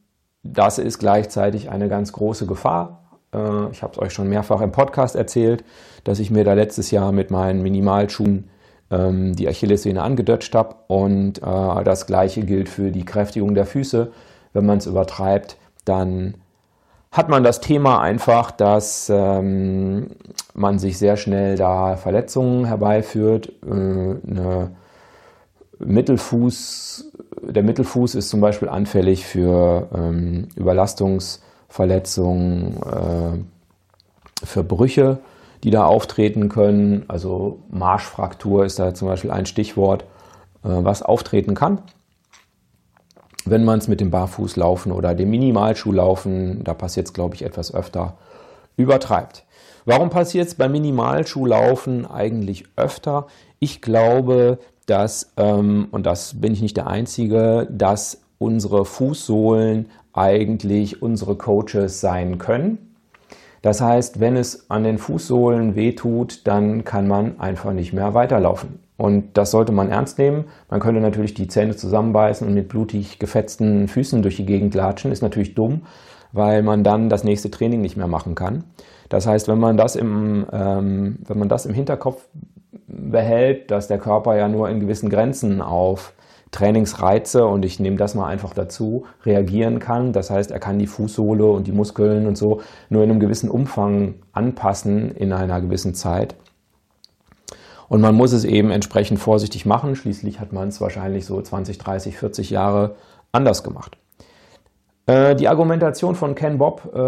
[0.43, 3.19] das ist gleichzeitig eine ganz große Gefahr.
[3.33, 5.63] Äh, ich habe es euch schon mehrfach im Podcast erzählt,
[6.03, 8.49] dass ich mir da letztes Jahr mit meinen Minimalschuhen
[8.91, 10.75] ähm, die Achillessehne angedutscht habe.
[10.87, 14.11] Und äh, das gleiche gilt für die Kräftigung der Füße.
[14.53, 16.35] Wenn man es übertreibt, dann
[17.11, 20.07] hat man das Thema einfach, dass ähm,
[20.53, 23.51] man sich sehr schnell da Verletzungen herbeiführt.
[23.65, 24.71] Äh, eine
[25.79, 33.37] Mittelfuß, der Mittelfuß ist zum Beispiel anfällig für ähm, Überlastungsverletzungen, äh,
[34.43, 35.19] für Brüche,
[35.63, 37.05] die da auftreten können.
[37.07, 40.03] Also Marschfraktur ist da zum Beispiel ein Stichwort,
[40.63, 41.81] äh, was auftreten kann
[43.49, 47.73] wenn man es mit dem Barfußlaufen oder dem Minimalschuhlaufen, da passiert es, glaube ich, etwas
[47.73, 48.17] öfter,
[48.75, 49.45] übertreibt.
[49.85, 53.27] Warum passiert es beim Minimalschuhlaufen eigentlich öfter?
[53.59, 61.01] Ich glaube, dass, ähm, und das bin ich nicht der Einzige, dass unsere Fußsohlen eigentlich
[61.01, 62.86] unsere Coaches sein können.
[63.67, 68.79] Das heißt, wenn es an den Fußsohlen wehtut, dann kann man einfach nicht mehr weiterlaufen.
[68.95, 70.45] Und das sollte man ernst nehmen.
[70.69, 75.11] Man könnte natürlich die Zähne zusammenbeißen und mit blutig gefetzten Füßen durch die Gegend latschen.
[75.11, 75.81] Ist natürlich dumm,
[76.31, 78.63] weil man dann das nächste Training nicht mehr machen kann.
[79.09, 82.25] Das heißt, wenn man das im, ähm, wenn man das im Hinterkopf
[82.87, 86.13] behält, dass der Körper ja nur in gewissen Grenzen auf
[86.51, 90.13] Trainingsreize und ich nehme das mal einfach dazu, reagieren kann.
[90.13, 93.49] Das heißt, er kann die Fußsohle und die Muskeln und so nur in einem gewissen
[93.49, 96.35] Umfang anpassen in einer gewissen Zeit.
[97.89, 99.95] Und man muss es eben entsprechend vorsichtig machen.
[99.95, 102.95] Schließlich hat man es wahrscheinlich so 20, 30, 40 Jahre
[103.31, 103.97] anders gemacht.
[105.05, 106.99] Äh, die Argumentation von Ken Bob, äh,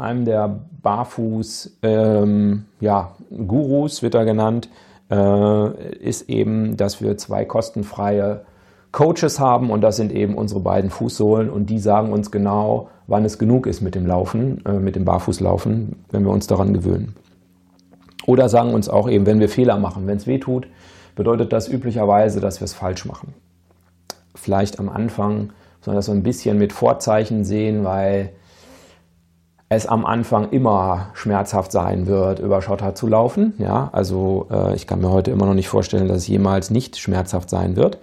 [0.00, 4.68] einem der Barfuß-Gurus, ähm, ja, wird er genannt,
[5.10, 8.44] äh, ist eben, dass wir zwei kostenfreie
[8.94, 13.24] Coaches haben und das sind eben unsere beiden Fußsohlen und die sagen uns genau, wann
[13.24, 17.16] es genug ist mit dem Laufen, mit dem Barfußlaufen, wenn wir uns daran gewöhnen.
[18.24, 20.68] Oder sagen uns auch eben, wenn wir Fehler machen, wenn es weh tut,
[21.16, 23.34] bedeutet das üblicherweise, dass wir es falsch machen.
[24.36, 28.30] Vielleicht am Anfang muss man das so ein bisschen mit Vorzeichen sehen, weil
[29.68, 33.54] es am Anfang immer schmerzhaft sein wird, über Schotter zu laufen.
[33.58, 36.96] Ja, also äh, ich kann mir heute immer noch nicht vorstellen, dass es jemals nicht
[36.96, 37.98] schmerzhaft sein wird.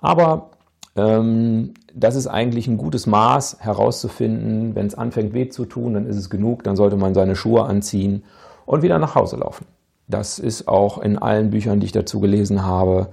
[0.00, 0.50] Aber
[0.96, 6.06] ähm, das ist eigentlich ein gutes Maß herauszufinden, wenn es anfängt weh zu tun, dann
[6.06, 8.24] ist es genug, dann sollte man seine Schuhe anziehen
[8.66, 9.66] und wieder nach Hause laufen.
[10.08, 13.08] Das ist auch in allen Büchern, die ich dazu gelesen habe,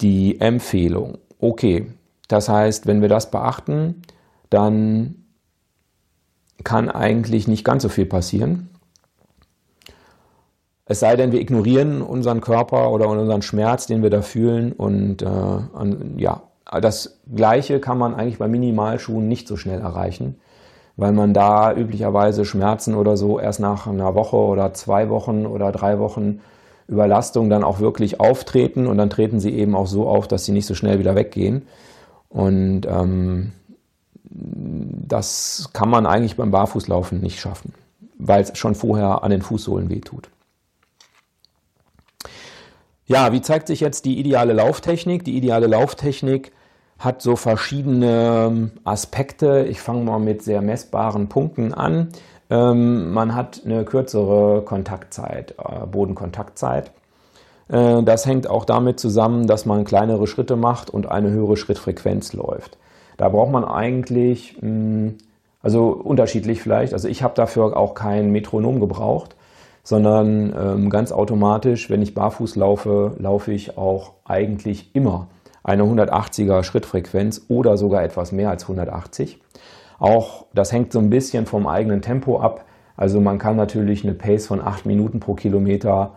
[0.00, 1.18] die Empfehlung.
[1.38, 1.86] Okay,
[2.28, 4.02] das heißt, wenn wir das beachten,
[4.50, 5.26] dann
[6.64, 8.70] kann eigentlich nicht ganz so viel passieren.
[10.86, 14.72] Es sei denn, wir ignorieren unseren Körper oder unseren Schmerz, den wir da fühlen.
[14.72, 16.42] Und äh, an, ja,
[16.80, 20.36] das Gleiche kann man eigentlich bei Minimalschuhen nicht so schnell erreichen
[20.96, 25.70] weil man da üblicherweise Schmerzen oder so erst nach einer Woche oder zwei Wochen oder
[25.72, 26.40] drei Wochen
[26.88, 30.52] Überlastung dann auch wirklich auftreten und dann treten sie eben auch so auf, dass sie
[30.52, 31.62] nicht so schnell wieder weggehen.
[32.28, 33.52] Und ähm,
[34.24, 37.74] das kann man eigentlich beim Barfußlaufen nicht schaffen,
[38.18, 40.28] weil es schon vorher an den Fußsohlen wehtut.
[43.08, 45.24] Ja, wie zeigt sich jetzt die ideale Lauftechnik?
[45.24, 46.50] Die ideale Lauftechnik
[46.98, 49.64] hat so verschiedene ähm, Aspekte.
[49.68, 52.08] Ich fange mal mit sehr messbaren Punkten an.
[52.50, 56.90] Ähm, man hat eine kürzere Kontaktzeit, äh, Bodenkontaktzeit.
[57.68, 62.32] Äh, das hängt auch damit zusammen, dass man kleinere Schritte macht und eine höhere Schrittfrequenz
[62.32, 62.76] läuft.
[63.18, 65.18] Da braucht man eigentlich, mh, hm,
[65.62, 69.35] also unterschiedlich vielleicht, also ich habe dafür auch kein Metronom gebraucht,
[69.86, 75.28] sondern ähm, ganz automatisch, wenn ich barfuß laufe, laufe ich auch eigentlich immer
[75.62, 79.40] eine 180er Schrittfrequenz oder sogar etwas mehr als 180.
[80.00, 82.64] Auch das hängt so ein bisschen vom eigenen Tempo ab.
[82.96, 86.16] Also man kann natürlich eine Pace von 8 Minuten pro Kilometer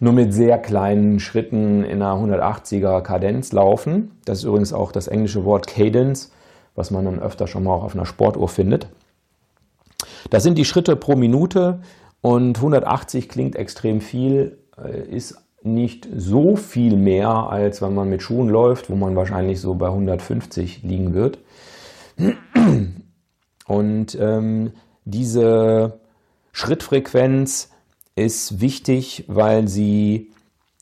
[0.00, 4.12] nur mit sehr kleinen Schritten in einer 180er Kadenz laufen.
[4.24, 6.32] Das ist übrigens auch das englische Wort Cadence,
[6.74, 8.88] was man dann öfter schon mal auch auf einer Sportuhr findet.
[10.30, 11.80] Das sind die Schritte pro Minute
[12.20, 18.22] und 180 klingt extrem viel, äh, ist nicht so viel mehr, als wenn man mit
[18.22, 21.38] Schuhen läuft, wo man wahrscheinlich so bei 150 liegen wird.
[23.66, 24.72] Und ähm,
[25.04, 26.00] diese
[26.52, 27.70] Schrittfrequenz
[28.14, 30.30] ist wichtig, weil sie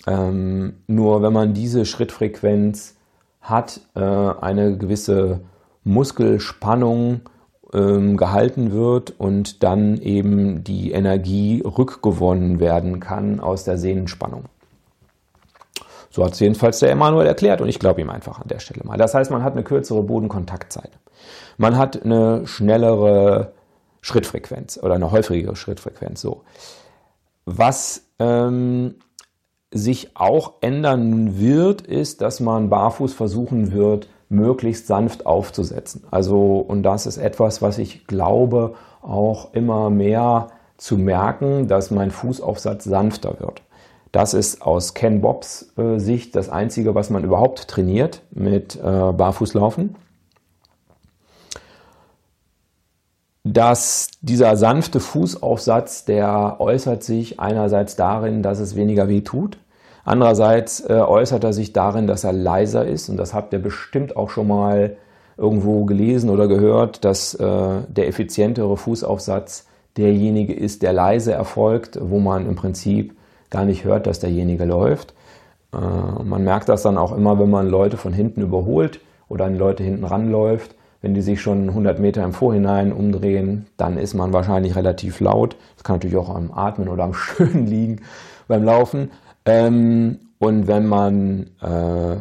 [0.06, 2.96] ähm, nur, wenn man diese Schrittfrequenz
[3.40, 5.40] hat, äh, eine gewisse
[5.82, 7.22] Muskelspannung
[7.74, 14.44] ähm, gehalten wird und dann eben die Energie rückgewonnen werden kann aus der Sehnenspannung.
[16.10, 18.84] So hat es jedenfalls der Emanuel erklärt und ich glaube ihm einfach an der Stelle
[18.84, 18.96] mal.
[18.96, 20.92] Das heißt, man hat eine kürzere Bodenkontaktzeit.
[21.56, 23.52] Man hat eine schnellere
[24.00, 26.20] Schrittfrequenz oder eine häufigere Schrittfrequenz.
[26.20, 26.42] So.
[27.46, 28.94] Was ähm,
[29.72, 36.04] sich auch ändern wird, ist, dass man barfuß versuchen wird, möglichst sanft aufzusetzen.
[36.10, 42.10] Also, und das ist etwas, was ich glaube, auch immer mehr zu merken, dass mein
[42.10, 43.62] Fußaufsatz sanfter wird.
[44.12, 48.80] Das ist aus Ken Bobs äh, Sicht das Einzige, was man überhaupt trainiert mit äh,
[48.80, 49.96] Barfußlaufen.
[53.42, 59.58] Dass dieser sanfte Fußaufsatz, der äußert sich einerseits darin, dass es weniger weh tut.
[60.04, 63.08] Andererseits äh, äußert er sich darin, dass er leiser ist.
[63.08, 64.96] Und das habt ihr bestimmt auch schon mal
[65.36, 67.46] irgendwo gelesen oder gehört, dass äh,
[67.88, 73.16] der effizientere Fußaufsatz derjenige ist, der leise erfolgt, wo man im Prinzip
[73.50, 75.14] gar nicht hört, dass derjenige läuft.
[75.72, 75.78] Äh,
[76.22, 79.82] man merkt das dann auch immer, wenn man Leute von hinten überholt oder an Leute
[79.82, 80.74] hinten ranläuft.
[81.00, 85.56] Wenn die sich schon 100 Meter im Vorhinein umdrehen, dann ist man wahrscheinlich relativ laut.
[85.76, 88.00] Das kann natürlich auch am Atmen oder am Schönen liegen
[88.48, 89.10] beim Laufen.
[89.44, 92.16] Ähm, und wenn man äh,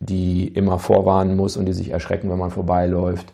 [0.00, 3.32] die immer vorwarnen muss und die sich erschrecken, wenn man vorbeiläuft,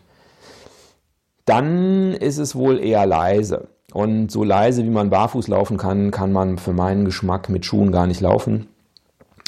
[1.45, 3.69] dann ist es wohl eher leise.
[3.91, 7.91] Und so leise, wie man barfuß laufen kann, kann man für meinen Geschmack mit Schuhen
[7.91, 8.67] gar nicht laufen.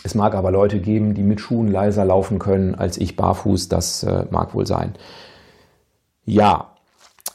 [0.04, 3.70] Es mag aber Leute geben, die mit Schuhen leiser laufen können als ich barfuß.
[3.70, 4.96] Das äh, mag wohl sein.
[6.26, 6.71] Ja,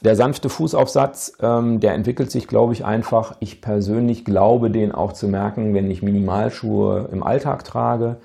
[0.07, 3.37] der sanfte Fußaufsatz, ähm, der entwickelt sich, glaube ich, einfach.
[3.40, 8.16] Ich persönlich glaube, den auch zu merken, wenn ich Minimalschuhe im Alltag trage.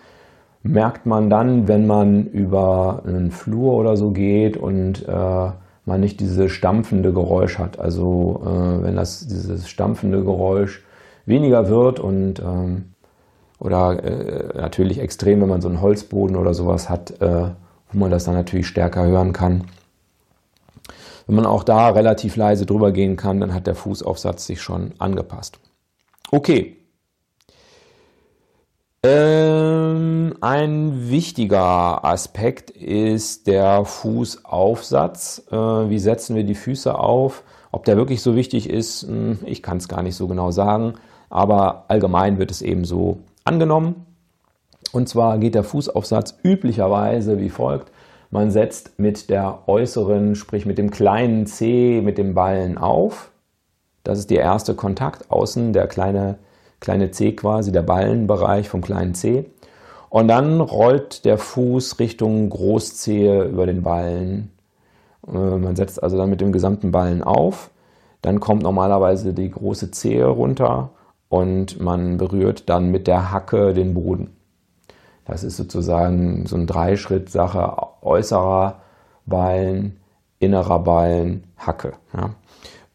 [0.62, 5.50] Merkt man dann, wenn man über einen Flur oder so geht und äh,
[5.86, 7.80] man nicht dieses stampfende Geräusch hat.
[7.80, 10.84] Also äh, wenn das dieses stampfende Geräusch
[11.26, 12.94] weniger wird und ähm,
[13.58, 17.50] oder äh, natürlich extrem, wenn man so einen Holzboden oder sowas hat, äh,
[17.92, 19.64] wo man das dann natürlich stärker hören kann.
[21.32, 24.92] Wenn man auch da relativ leise drüber gehen kann, dann hat der Fußaufsatz sich schon
[24.98, 25.62] angepasst.
[26.30, 26.76] Okay,
[29.02, 35.44] ähm, ein wichtiger Aspekt ist der Fußaufsatz.
[35.50, 37.44] Äh, wie setzen wir die Füße auf?
[37.72, 40.96] Ob der wirklich so wichtig ist, hm, ich kann es gar nicht so genau sagen,
[41.30, 44.06] aber allgemein wird es eben so angenommen.
[44.92, 47.90] Und zwar geht der Fußaufsatz üblicherweise wie folgt.
[48.32, 53.32] Man setzt mit der äußeren, sprich mit dem kleinen C, mit dem Ballen auf.
[54.04, 55.30] Das ist der erste Kontakt.
[55.30, 56.40] Außen der kleine
[56.82, 59.46] kleine C quasi, der Ballenbereich vom kleinen C.
[60.10, 64.52] Und dann rollt der Fuß Richtung Großzehe über den Ballen.
[65.26, 67.70] Äh, man setzt also dann mit dem gesamten Ballen auf.
[68.22, 70.92] Dann kommt normalerweise die große Zehe runter
[71.30, 74.36] und man berührt dann mit der Hacke den Boden.
[75.26, 77.78] Das ist sozusagen so ein Dreischritt-Sache.
[78.02, 78.82] Äußerer
[79.26, 80.00] Ballen,
[80.40, 81.94] innerer Ballen, Hacke.
[82.14, 82.36] Ja.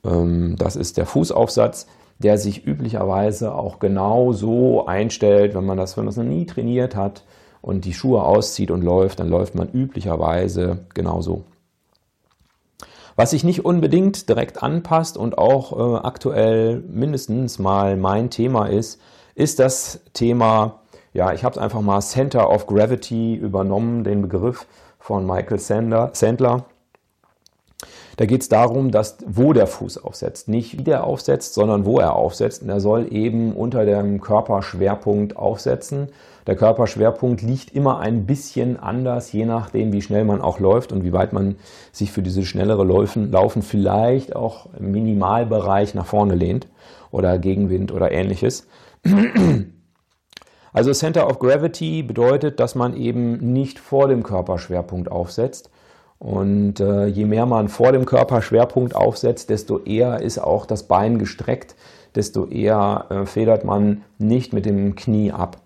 [0.04, 1.86] Ähm, das ist der Fußaufsatz
[2.18, 6.46] der sich üblicherweise auch genau so einstellt, wenn man das, wenn man das noch nie
[6.46, 7.24] trainiert hat
[7.60, 11.44] und die Schuhe auszieht und läuft, dann läuft man üblicherweise genauso.
[13.16, 19.00] Was sich nicht unbedingt direkt anpasst und auch äh, aktuell mindestens mal mein Thema ist,
[19.34, 20.80] ist das Thema,
[21.16, 24.66] ja, ich habe es einfach mal Center of Gravity übernommen, den Begriff
[24.98, 26.66] von Michael Sandler.
[28.18, 30.48] Da geht es darum, dass wo der Fuß aufsetzt.
[30.48, 32.62] Nicht wie der aufsetzt, sondern wo er aufsetzt.
[32.62, 36.08] Und er soll eben unter dem Körperschwerpunkt aufsetzen.
[36.46, 41.02] Der Körperschwerpunkt liegt immer ein bisschen anders, je nachdem, wie schnell man auch läuft und
[41.02, 41.56] wie weit man
[41.92, 46.68] sich für diese schnellere Laufen, Laufen vielleicht auch im Minimalbereich nach vorne lehnt
[47.10, 48.66] oder Gegenwind oder ähnliches.
[50.76, 55.70] Also Center of Gravity bedeutet, dass man eben nicht vor dem Körperschwerpunkt aufsetzt,
[56.18, 61.18] und äh, je mehr man vor dem Körperschwerpunkt aufsetzt, desto eher ist auch das Bein
[61.18, 61.76] gestreckt,
[62.14, 65.62] desto eher äh, federt man nicht mit dem Knie ab.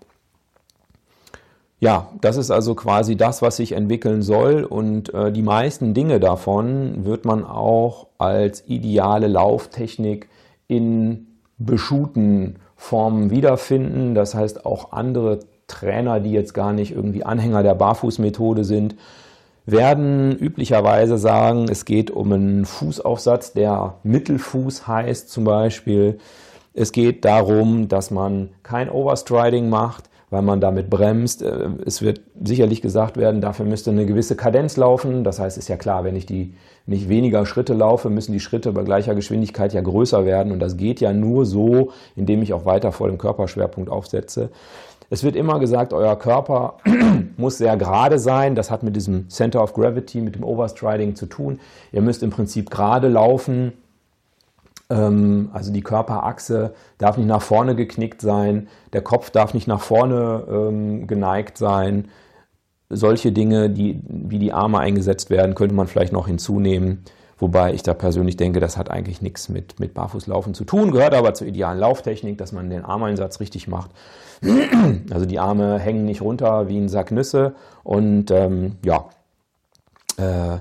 [1.81, 4.63] Ja, das ist also quasi das, was sich entwickeln soll.
[4.63, 10.29] Und äh, die meisten Dinge davon wird man auch als ideale Lauftechnik
[10.67, 14.15] in beschuhten Formen wiederfinden.
[14.15, 18.95] Das heißt, auch andere Trainer, die jetzt gar nicht irgendwie Anhänger der Barfußmethode sind,
[19.67, 26.17] werden üblicherweise sagen, es geht um einen Fußaufsatz, der Mittelfuß heißt zum Beispiel.
[26.73, 31.43] Es geht darum, dass man kein Overstriding macht, weil man damit bremst.
[31.43, 35.23] Äh, es wird sicherlich gesagt werden, dafür müsste eine gewisse Kadenz laufen.
[35.23, 36.55] Das heißt, ist ja klar, wenn ich die
[36.87, 40.51] nicht weniger Schritte laufe, müssen die Schritte bei gleicher Geschwindigkeit ja größer werden.
[40.51, 44.49] Und das geht ja nur so, indem ich auch weiter vor dem Körperschwerpunkt aufsetze.
[45.13, 46.77] Es wird immer gesagt, euer Körper
[47.37, 48.55] muss sehr gerade sein.
[48.55, 51.59] Das hat mit diesem Center of Gravity, mit dem Overstriding zu tun.
[51.91, 53.73] Ihr müsst im Prinzip gerade laufen.
[54.91, 58.67] Ähm, also die Körperachse darf nicht nach vorne geknickt sein.
[58.91, 62.09] Der Kopf darf nicht nach vorne ähm, geneigt sein.
[62.89, 67.05] Solche Dinge, die, wie die Arme eingesetzt werden, könnte man vielleicht noch hinzunehmen.
[67.39, 71.15] Wobei ich da persönlich denke, das hat eigentlich nichts mit, mit Barfußlaufen zu tun, gehört
[71.15, 73.91] aber zur idealen Lauftechnik, dass man den Armeinsatz richtig macht.
[75.11, 79.09] Also die Arme hängen nicht runter wie ein Sack Nüsse und ähm, ja,
[80.17, 80.59] äh,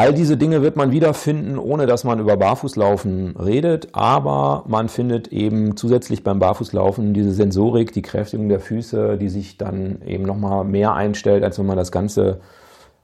[0.00, 5.28] all diese Dinge wird man wiederfinden, ohne dass man über Barfußlaufen redet, aber man findet
[5.28, 10.64] eben zusätzlich beim Barfußlaufen diese Sensorik, die Kräftigung der Füße, die sich dann eben nochmal
[10.64, 12.40] mehr einstellt, als wenn man das Ganze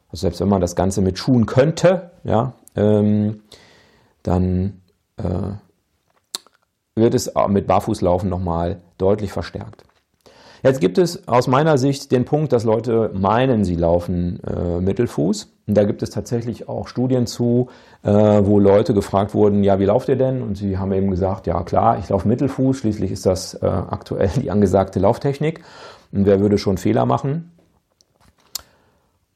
[0.09, 3.43] also selbst wenn man das Ganze mit Schuhen könnte, ja, ähm,
[4.23, 4.83] dann
[5.17, 5.53] äh,
[6.95, 9.85] wird es mit Barfußlaufen nochmal deutlich verstärkt.
[10.63, 15.53] Jetzt gibt es aus meiner Sicht den Punkt, dass Leute meinen, sie laufen äh, Mittelfuß.
[15.67, 17.69] Und da gibt es tatsächlich auch Studien zu,
[18.03, 20.43] äh, wo Leute gefragt wurden, ja, wie lauft ihr denn?
[20.43, 24.31] Und sie haben eben gesagt, ja klar, ich laufe Mittelfuß, schließlich ist das äh, aktuell
[24.37, 25.63] die angesagte Lauftechnik.
[26.13, 27.53] Und wer würde schon Fehler machen?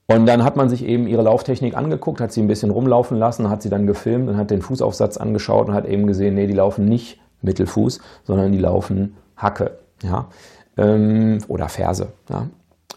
[0.07, 3.49] Und dann hat man sich eben ihre Lauftechnik angeguckt, hat sie ein bisschen rumlaufen lassen,
[3.49, 6.53] hat sie dann gefilmt und hat den Fußaufsatz angeschaut und hat eben gesehen, nee, die
[6.53, 10.29] laufen nicht Mittelfuß, sondern die laufen Hacke ja,
[10.77, 12.09] ähm, oder Ferse.
[12.29, 12.47] Ja.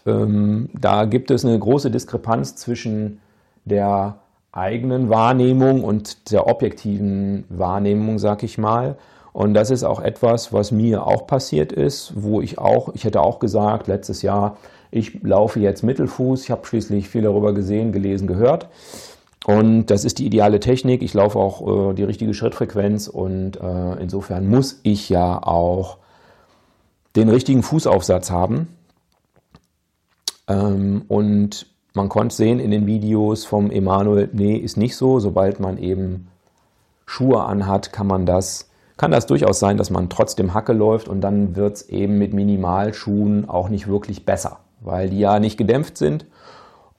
[0.06, 3.20] Ähm, da gibt es eine große Diskrepanz zwischen
[3.64, 4.16] der
[4.52, 8.96] eigenen Wahrnehmung und der objektiven Wahrnehmung, sag ich mal.
[9.32, 13.20] Und das ist auch etwas, was mir auch passiert ist, wo ich auch, ich hätte
[13.20, 14.56] auch gesagt, letztes Jahr,
[14.92, 16.44] ich laufe jetzt Mittelfuß.
[16.44, 18.68] Ich habe schließlich viel darüber gesehen, gelesen, gehört.
[19.44, 21.02] Und das ist die ideale Technik.
[21.02, 25.98] Ich laufe auch äh, die richtige Schrittfrequenz und äh, insofern muss ich ja auch
[27.16, 28.68] den richtigen Fußaufsatz haben.
[30.48, 35.20] Ähm, und man konnte sehen in den Videos vom Emanuel, nee, ist nicht so.
[35.20, 36.28] Sobald man eben
[37.06, 41.20] Schuhe anhat, kann man das, kann das durchaus sein, dass man trotzdem Hacke läuft und
[41.20, 45.98] dann wird es eben mit Minimalschuhen auch nicht wirklich besser weil die ja nicht gedämpft
[45.98, 46.26] sind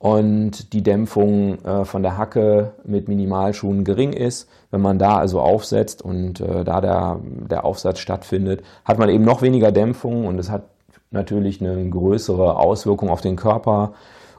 [0.05, 4.47] und die Dämpfung äh, von der Hacke mit Minimalschuhen gering ist.
[4.69, 9.23] Wenn man da also aufsetzt und äh, da der, der Aufsatz stattfindet, hat man eben
[9.23, 10.65] noch weniger Dämpfung und es hat
[11.09, 13.93] natürlich eine größere Auswirkung auf den Körper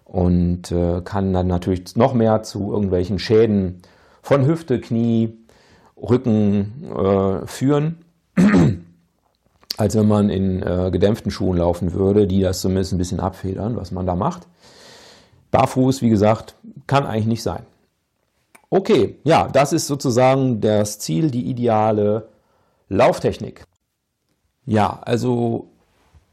[0.05, 3.83] und äh, kann dann natürlich noch mehr zu irgendwelchen Schäden
[4.23, 5.37] von Hüfte, Knie,
[5.97, 8.05] Rücken äh, führen
[9.79, 13.75] als wenn man in äh, gedämpften Schuhen laufen würde, die das zumindest ein bisschen abfedern,
[13.75, 14.47] was man da macht.
[15.51, 17.65] Barfuß, wie gesagt, kann eigentlich nicht sein.
[18.71, 22.29] Okay, ja, das ist sozusagen das Ziel, die ideale
[22.89, 23.65] Lauftechnik.
[24.65, 25.69] Ja, also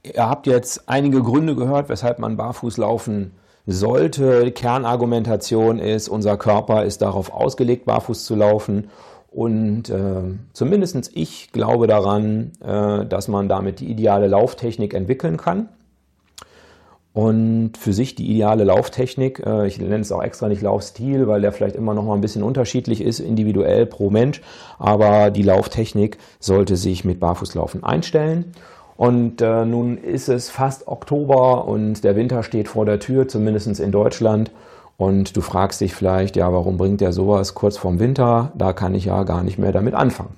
[0.04, 3.34] ihr habt jetzt einige Gründe gehört, weshalb man barfuß laufen
[3.66, 4.52] sollte.
[4.52, 8.90] Kernargumentation ist, unser Körper ist darauf ausgelegt, barfuß zu laufen
[9.34, 15.70] und äh, zumindest ich glaube daran, äh, dass man damit die ideale Lauftechnik entwickeln kann.
[17.14, 21.42] Und für sich die ideale Lauftechnik, äh, ich nenne es auch extra nicht Laufstil, weil
[21.42, 24.42] der vielleicht immer noch mal ein bisschen unterschiedlich ist, individuell pro Mensch.
[24.80, 28.54] Aber die Lauftechnik sollte sich mit Barfußlaufen einstellen.
[28.98, 33.80] Und äh, nun ist es fast Oktober und der Winter steht vor der Tür, zumindest
[33.80, 34.52] in Deutschland.
[34.98, 38.52] Und du fragst dich vielleicht, ja, warum bringt der sowas kurz vorm Winter?
[38.56, 40.36] Da kann ich ja gar nicht mehr damit anfangen.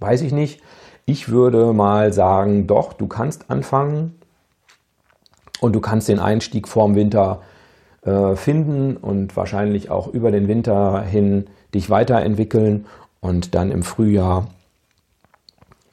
[0.00, 0.60] Weiß ich nicht.
[1.06, 4.14] Ich würde mal sagen, doch, du kannst anfangen
[5.64, 7.40] und du kannst den Einstieg vorm Winter
[8.02, 12.84] äh, finden und wahrscheinlich auch über den Winter hin dich weiterentwickeln
[13.20, 14.48] und dann im Frühjahr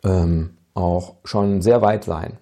[0.04, 2.34] ähm, auch schon sehr weit sein.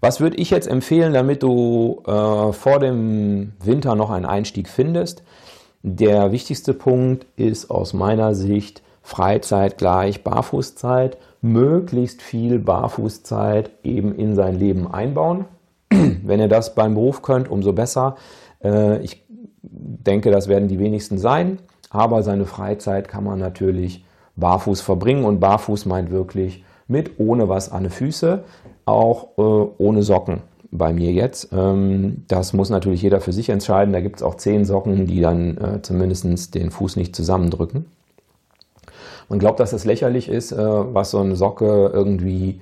[0.00, 5.22] Was würde ich jetzt empfehlen, damit du äh, vor dem Winter noch einen Einstieg findest?
[5.82, 14.34] Der wichtigste Punkt ist aus meiner Sicht Freizeit gleich Barfußzeit, möglichst viel Barfußzeit eben in
[14.34, 15.44] sein Leben einbauen.
[16.24, 18.16] Wenn ihr das beim Beruf könnt, umso besser.
[18.62, 19.24] Äh, ich
[19.62, 21.58] denke, das werden die wenigsten sein,
[21.90, 24.04] aber seine Freizeit kann man natürlich
[24.36, 28.40] barfuß verbringen und barfuß meint wirklich mit ohne was an den Füßen
[28.84, 29.40] auch äh,
[29.78, 31.48] ohne Socken bei mir jetzt.
[31.52, 33.92] Ähm, das muss natürlich jeder für sich entscheiden.
[33.92, 37.86] Da gibt es auch zehn Socken, die dann äh, zumindest den Fuß nicht zusammendrücken.
[39.30, 42.60] Man glaubt, dass das lächerlich ist, was so eine Socke irgendwie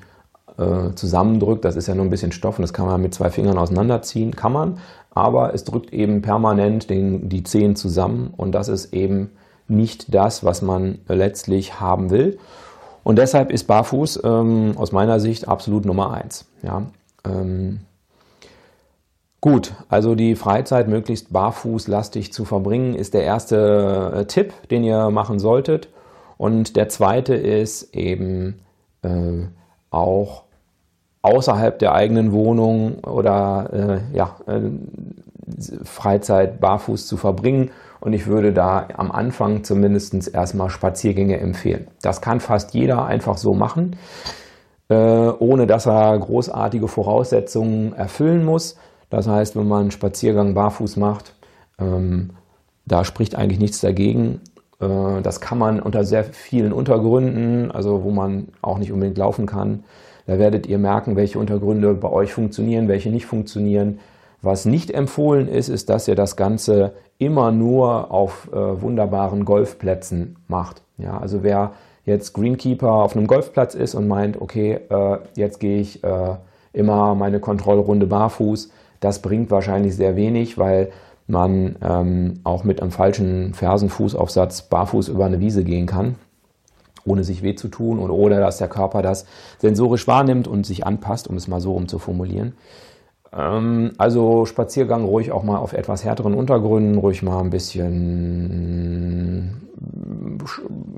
[0.63, 1.65] äh, zusammendrückt.
[1.65, 4.37] Das ist ja nur ein bisschen Stoff und das kann man mit zwei Fingern auseinanderziehen.
[4.37, 4.79] Kann man,
[5.11, 9.31] aber es drückt eben permanent den, die Zehen zusammen und das ist eben
[9.69, 12.39] nicht das, was man letztlich haben will.
[13.05, 16.47] Und deshalb ist Barfuß ähm, aus meiner Sicht absolut Nummer eins.
[16.63, 16.87] Ja,
[17.25, 17.81] ähm,
[19.41, 25.11] gut, also die Freizeit möglichst barfußlastig zu verbringen, ist der erste äh, Tipp, den ihr
[25.11, 25.89] machen solltet.
[26.39, 28.61] Und der zweite ist eben
[29.03, 29.47] äh,
[29.91, 30.45] auch
[31.23, 34.61] außerhalb der eigenen Wohnung oder äh, ja, äh,
[35.85, 37.71] Freizeit barfuß zu verbringen.
[38.01, 41.87] Und ich würde da am Anfang zumindest erstmal Spaziergänge empfehlen.
[42.03, 43.97] Das kann fast jeder einfach so machen,
[44.89, 48.77] äh, ohne dass er großartige Voraussetzungen erfüllen muss.
[49.09, 51.35] Das heißt, wenn man einen Spaziergang barfuß macht,
[51.79, 52.31] ähm,
[52.85, 54.41] da spricht eigentlich nichts dagegen.
[54.81, 59.47] Äh, das kann man unter sehr vielen Untergründen, also wo man auch nicht unbedingt laufen
[59.47, 59.85] kann.
[60.27, 63.99] Da werdet ihr merken, welche Untergründe bei euch funktionieren, welche nicht funktionieren.
[64.41, 70.37] Was nicht empfohlen ist, ist, dass ihr das Ganze immer nur auf äh, wunderbaren Golfplätzen
[70.49, 70.83] macht.
[70.99, 71.73] Ja, also wer
[72.05, 76.35] jetzt Greenkeeper auf einem Golfplatz ist und meint, okay, äh, jetzt gehe ich äh,
[76.73, 80.91] immer meine Kontrollrunde barfuß, das bringt wahrscheinlich sehr wenig, weil
[81.27, 86.17] man ähm, auch mit einem falschen Fersenfußaufsatz barfuß über eine Wiese gehen kann,
[87.05, 89.27] ohne sich weh zu tun oder ohne dass der Körper das
[89.59, 92.55] sensorisch wahrnimmt und sich anpasst, um es mal so rum zu formulieren.
[93.33, 98.49] Ähm, also Spaziergang ruhig auch mal auf etwas härteren Untergründen, ruhig mal ein bisschen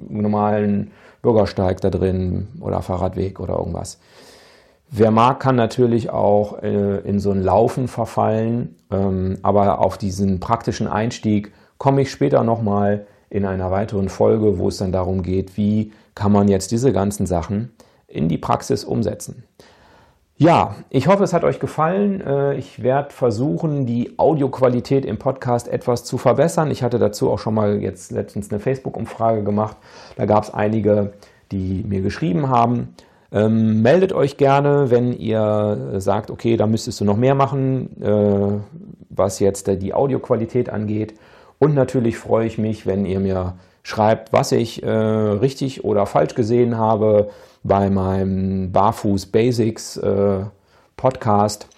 [0.09, 0.90] normalen
[1.22, 3.98] Bürgersteig da drin oder Fahrradweg oder irgendwas.
[4.90, 10.38] Wer mag, kann natürlich auch äh, in so ein Laufen verfallen, ähm, aber auf diesen
[10.40, 15.57] praktischen Einstieg komme ich später nochmal in einer weiteren Folge, wo es dann darum geht,
[15.57, 17.72] wie kann man jetzt diese ganzen Sachen
[18.07, 19.45] in die Praxis umsetzen.
[20.37, 22.20] Ja, ich hoffe, es hat euch gefallen.
[22.20, 26.72] Äh, ich werde versuchen, die Audioqualität im Podcast etwas zu verbessern.
[26.72, 29.77] Ich hatte dazu auch schon mal jetzt letztens eine Facebook-Umfrage gemacht.
[30.16, 31.12] Da gab es einige,
[31.53, 32.95] die mir geschrieben haben.
[33.31, 38.59] Ähm, meldet euch gerne, wenn ihr sagt, okay, da müsstest du noch mehr machen, äh,
[39.11, 41.14] was jetzt die Audioqualität angeht.
[41.59, 46.34] Und natürlich freue ich mich, wenn ihr mir schreibt, was ich äh, richtig oder falsch
[46.34, 47.30] gesehen habe
[47.62, 50.44] bei meinem Barfuß Basics äh,
[50.96, 51.68] Podcast.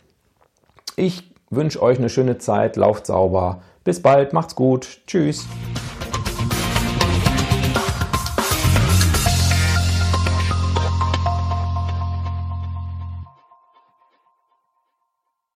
[0.96, 3.62] Ich wünsche euch eine schöne Zeit, lauft sauber.
[3.84, 5.00] Bis bald, macht's gut.
[5.06, 5.46] Tschüss.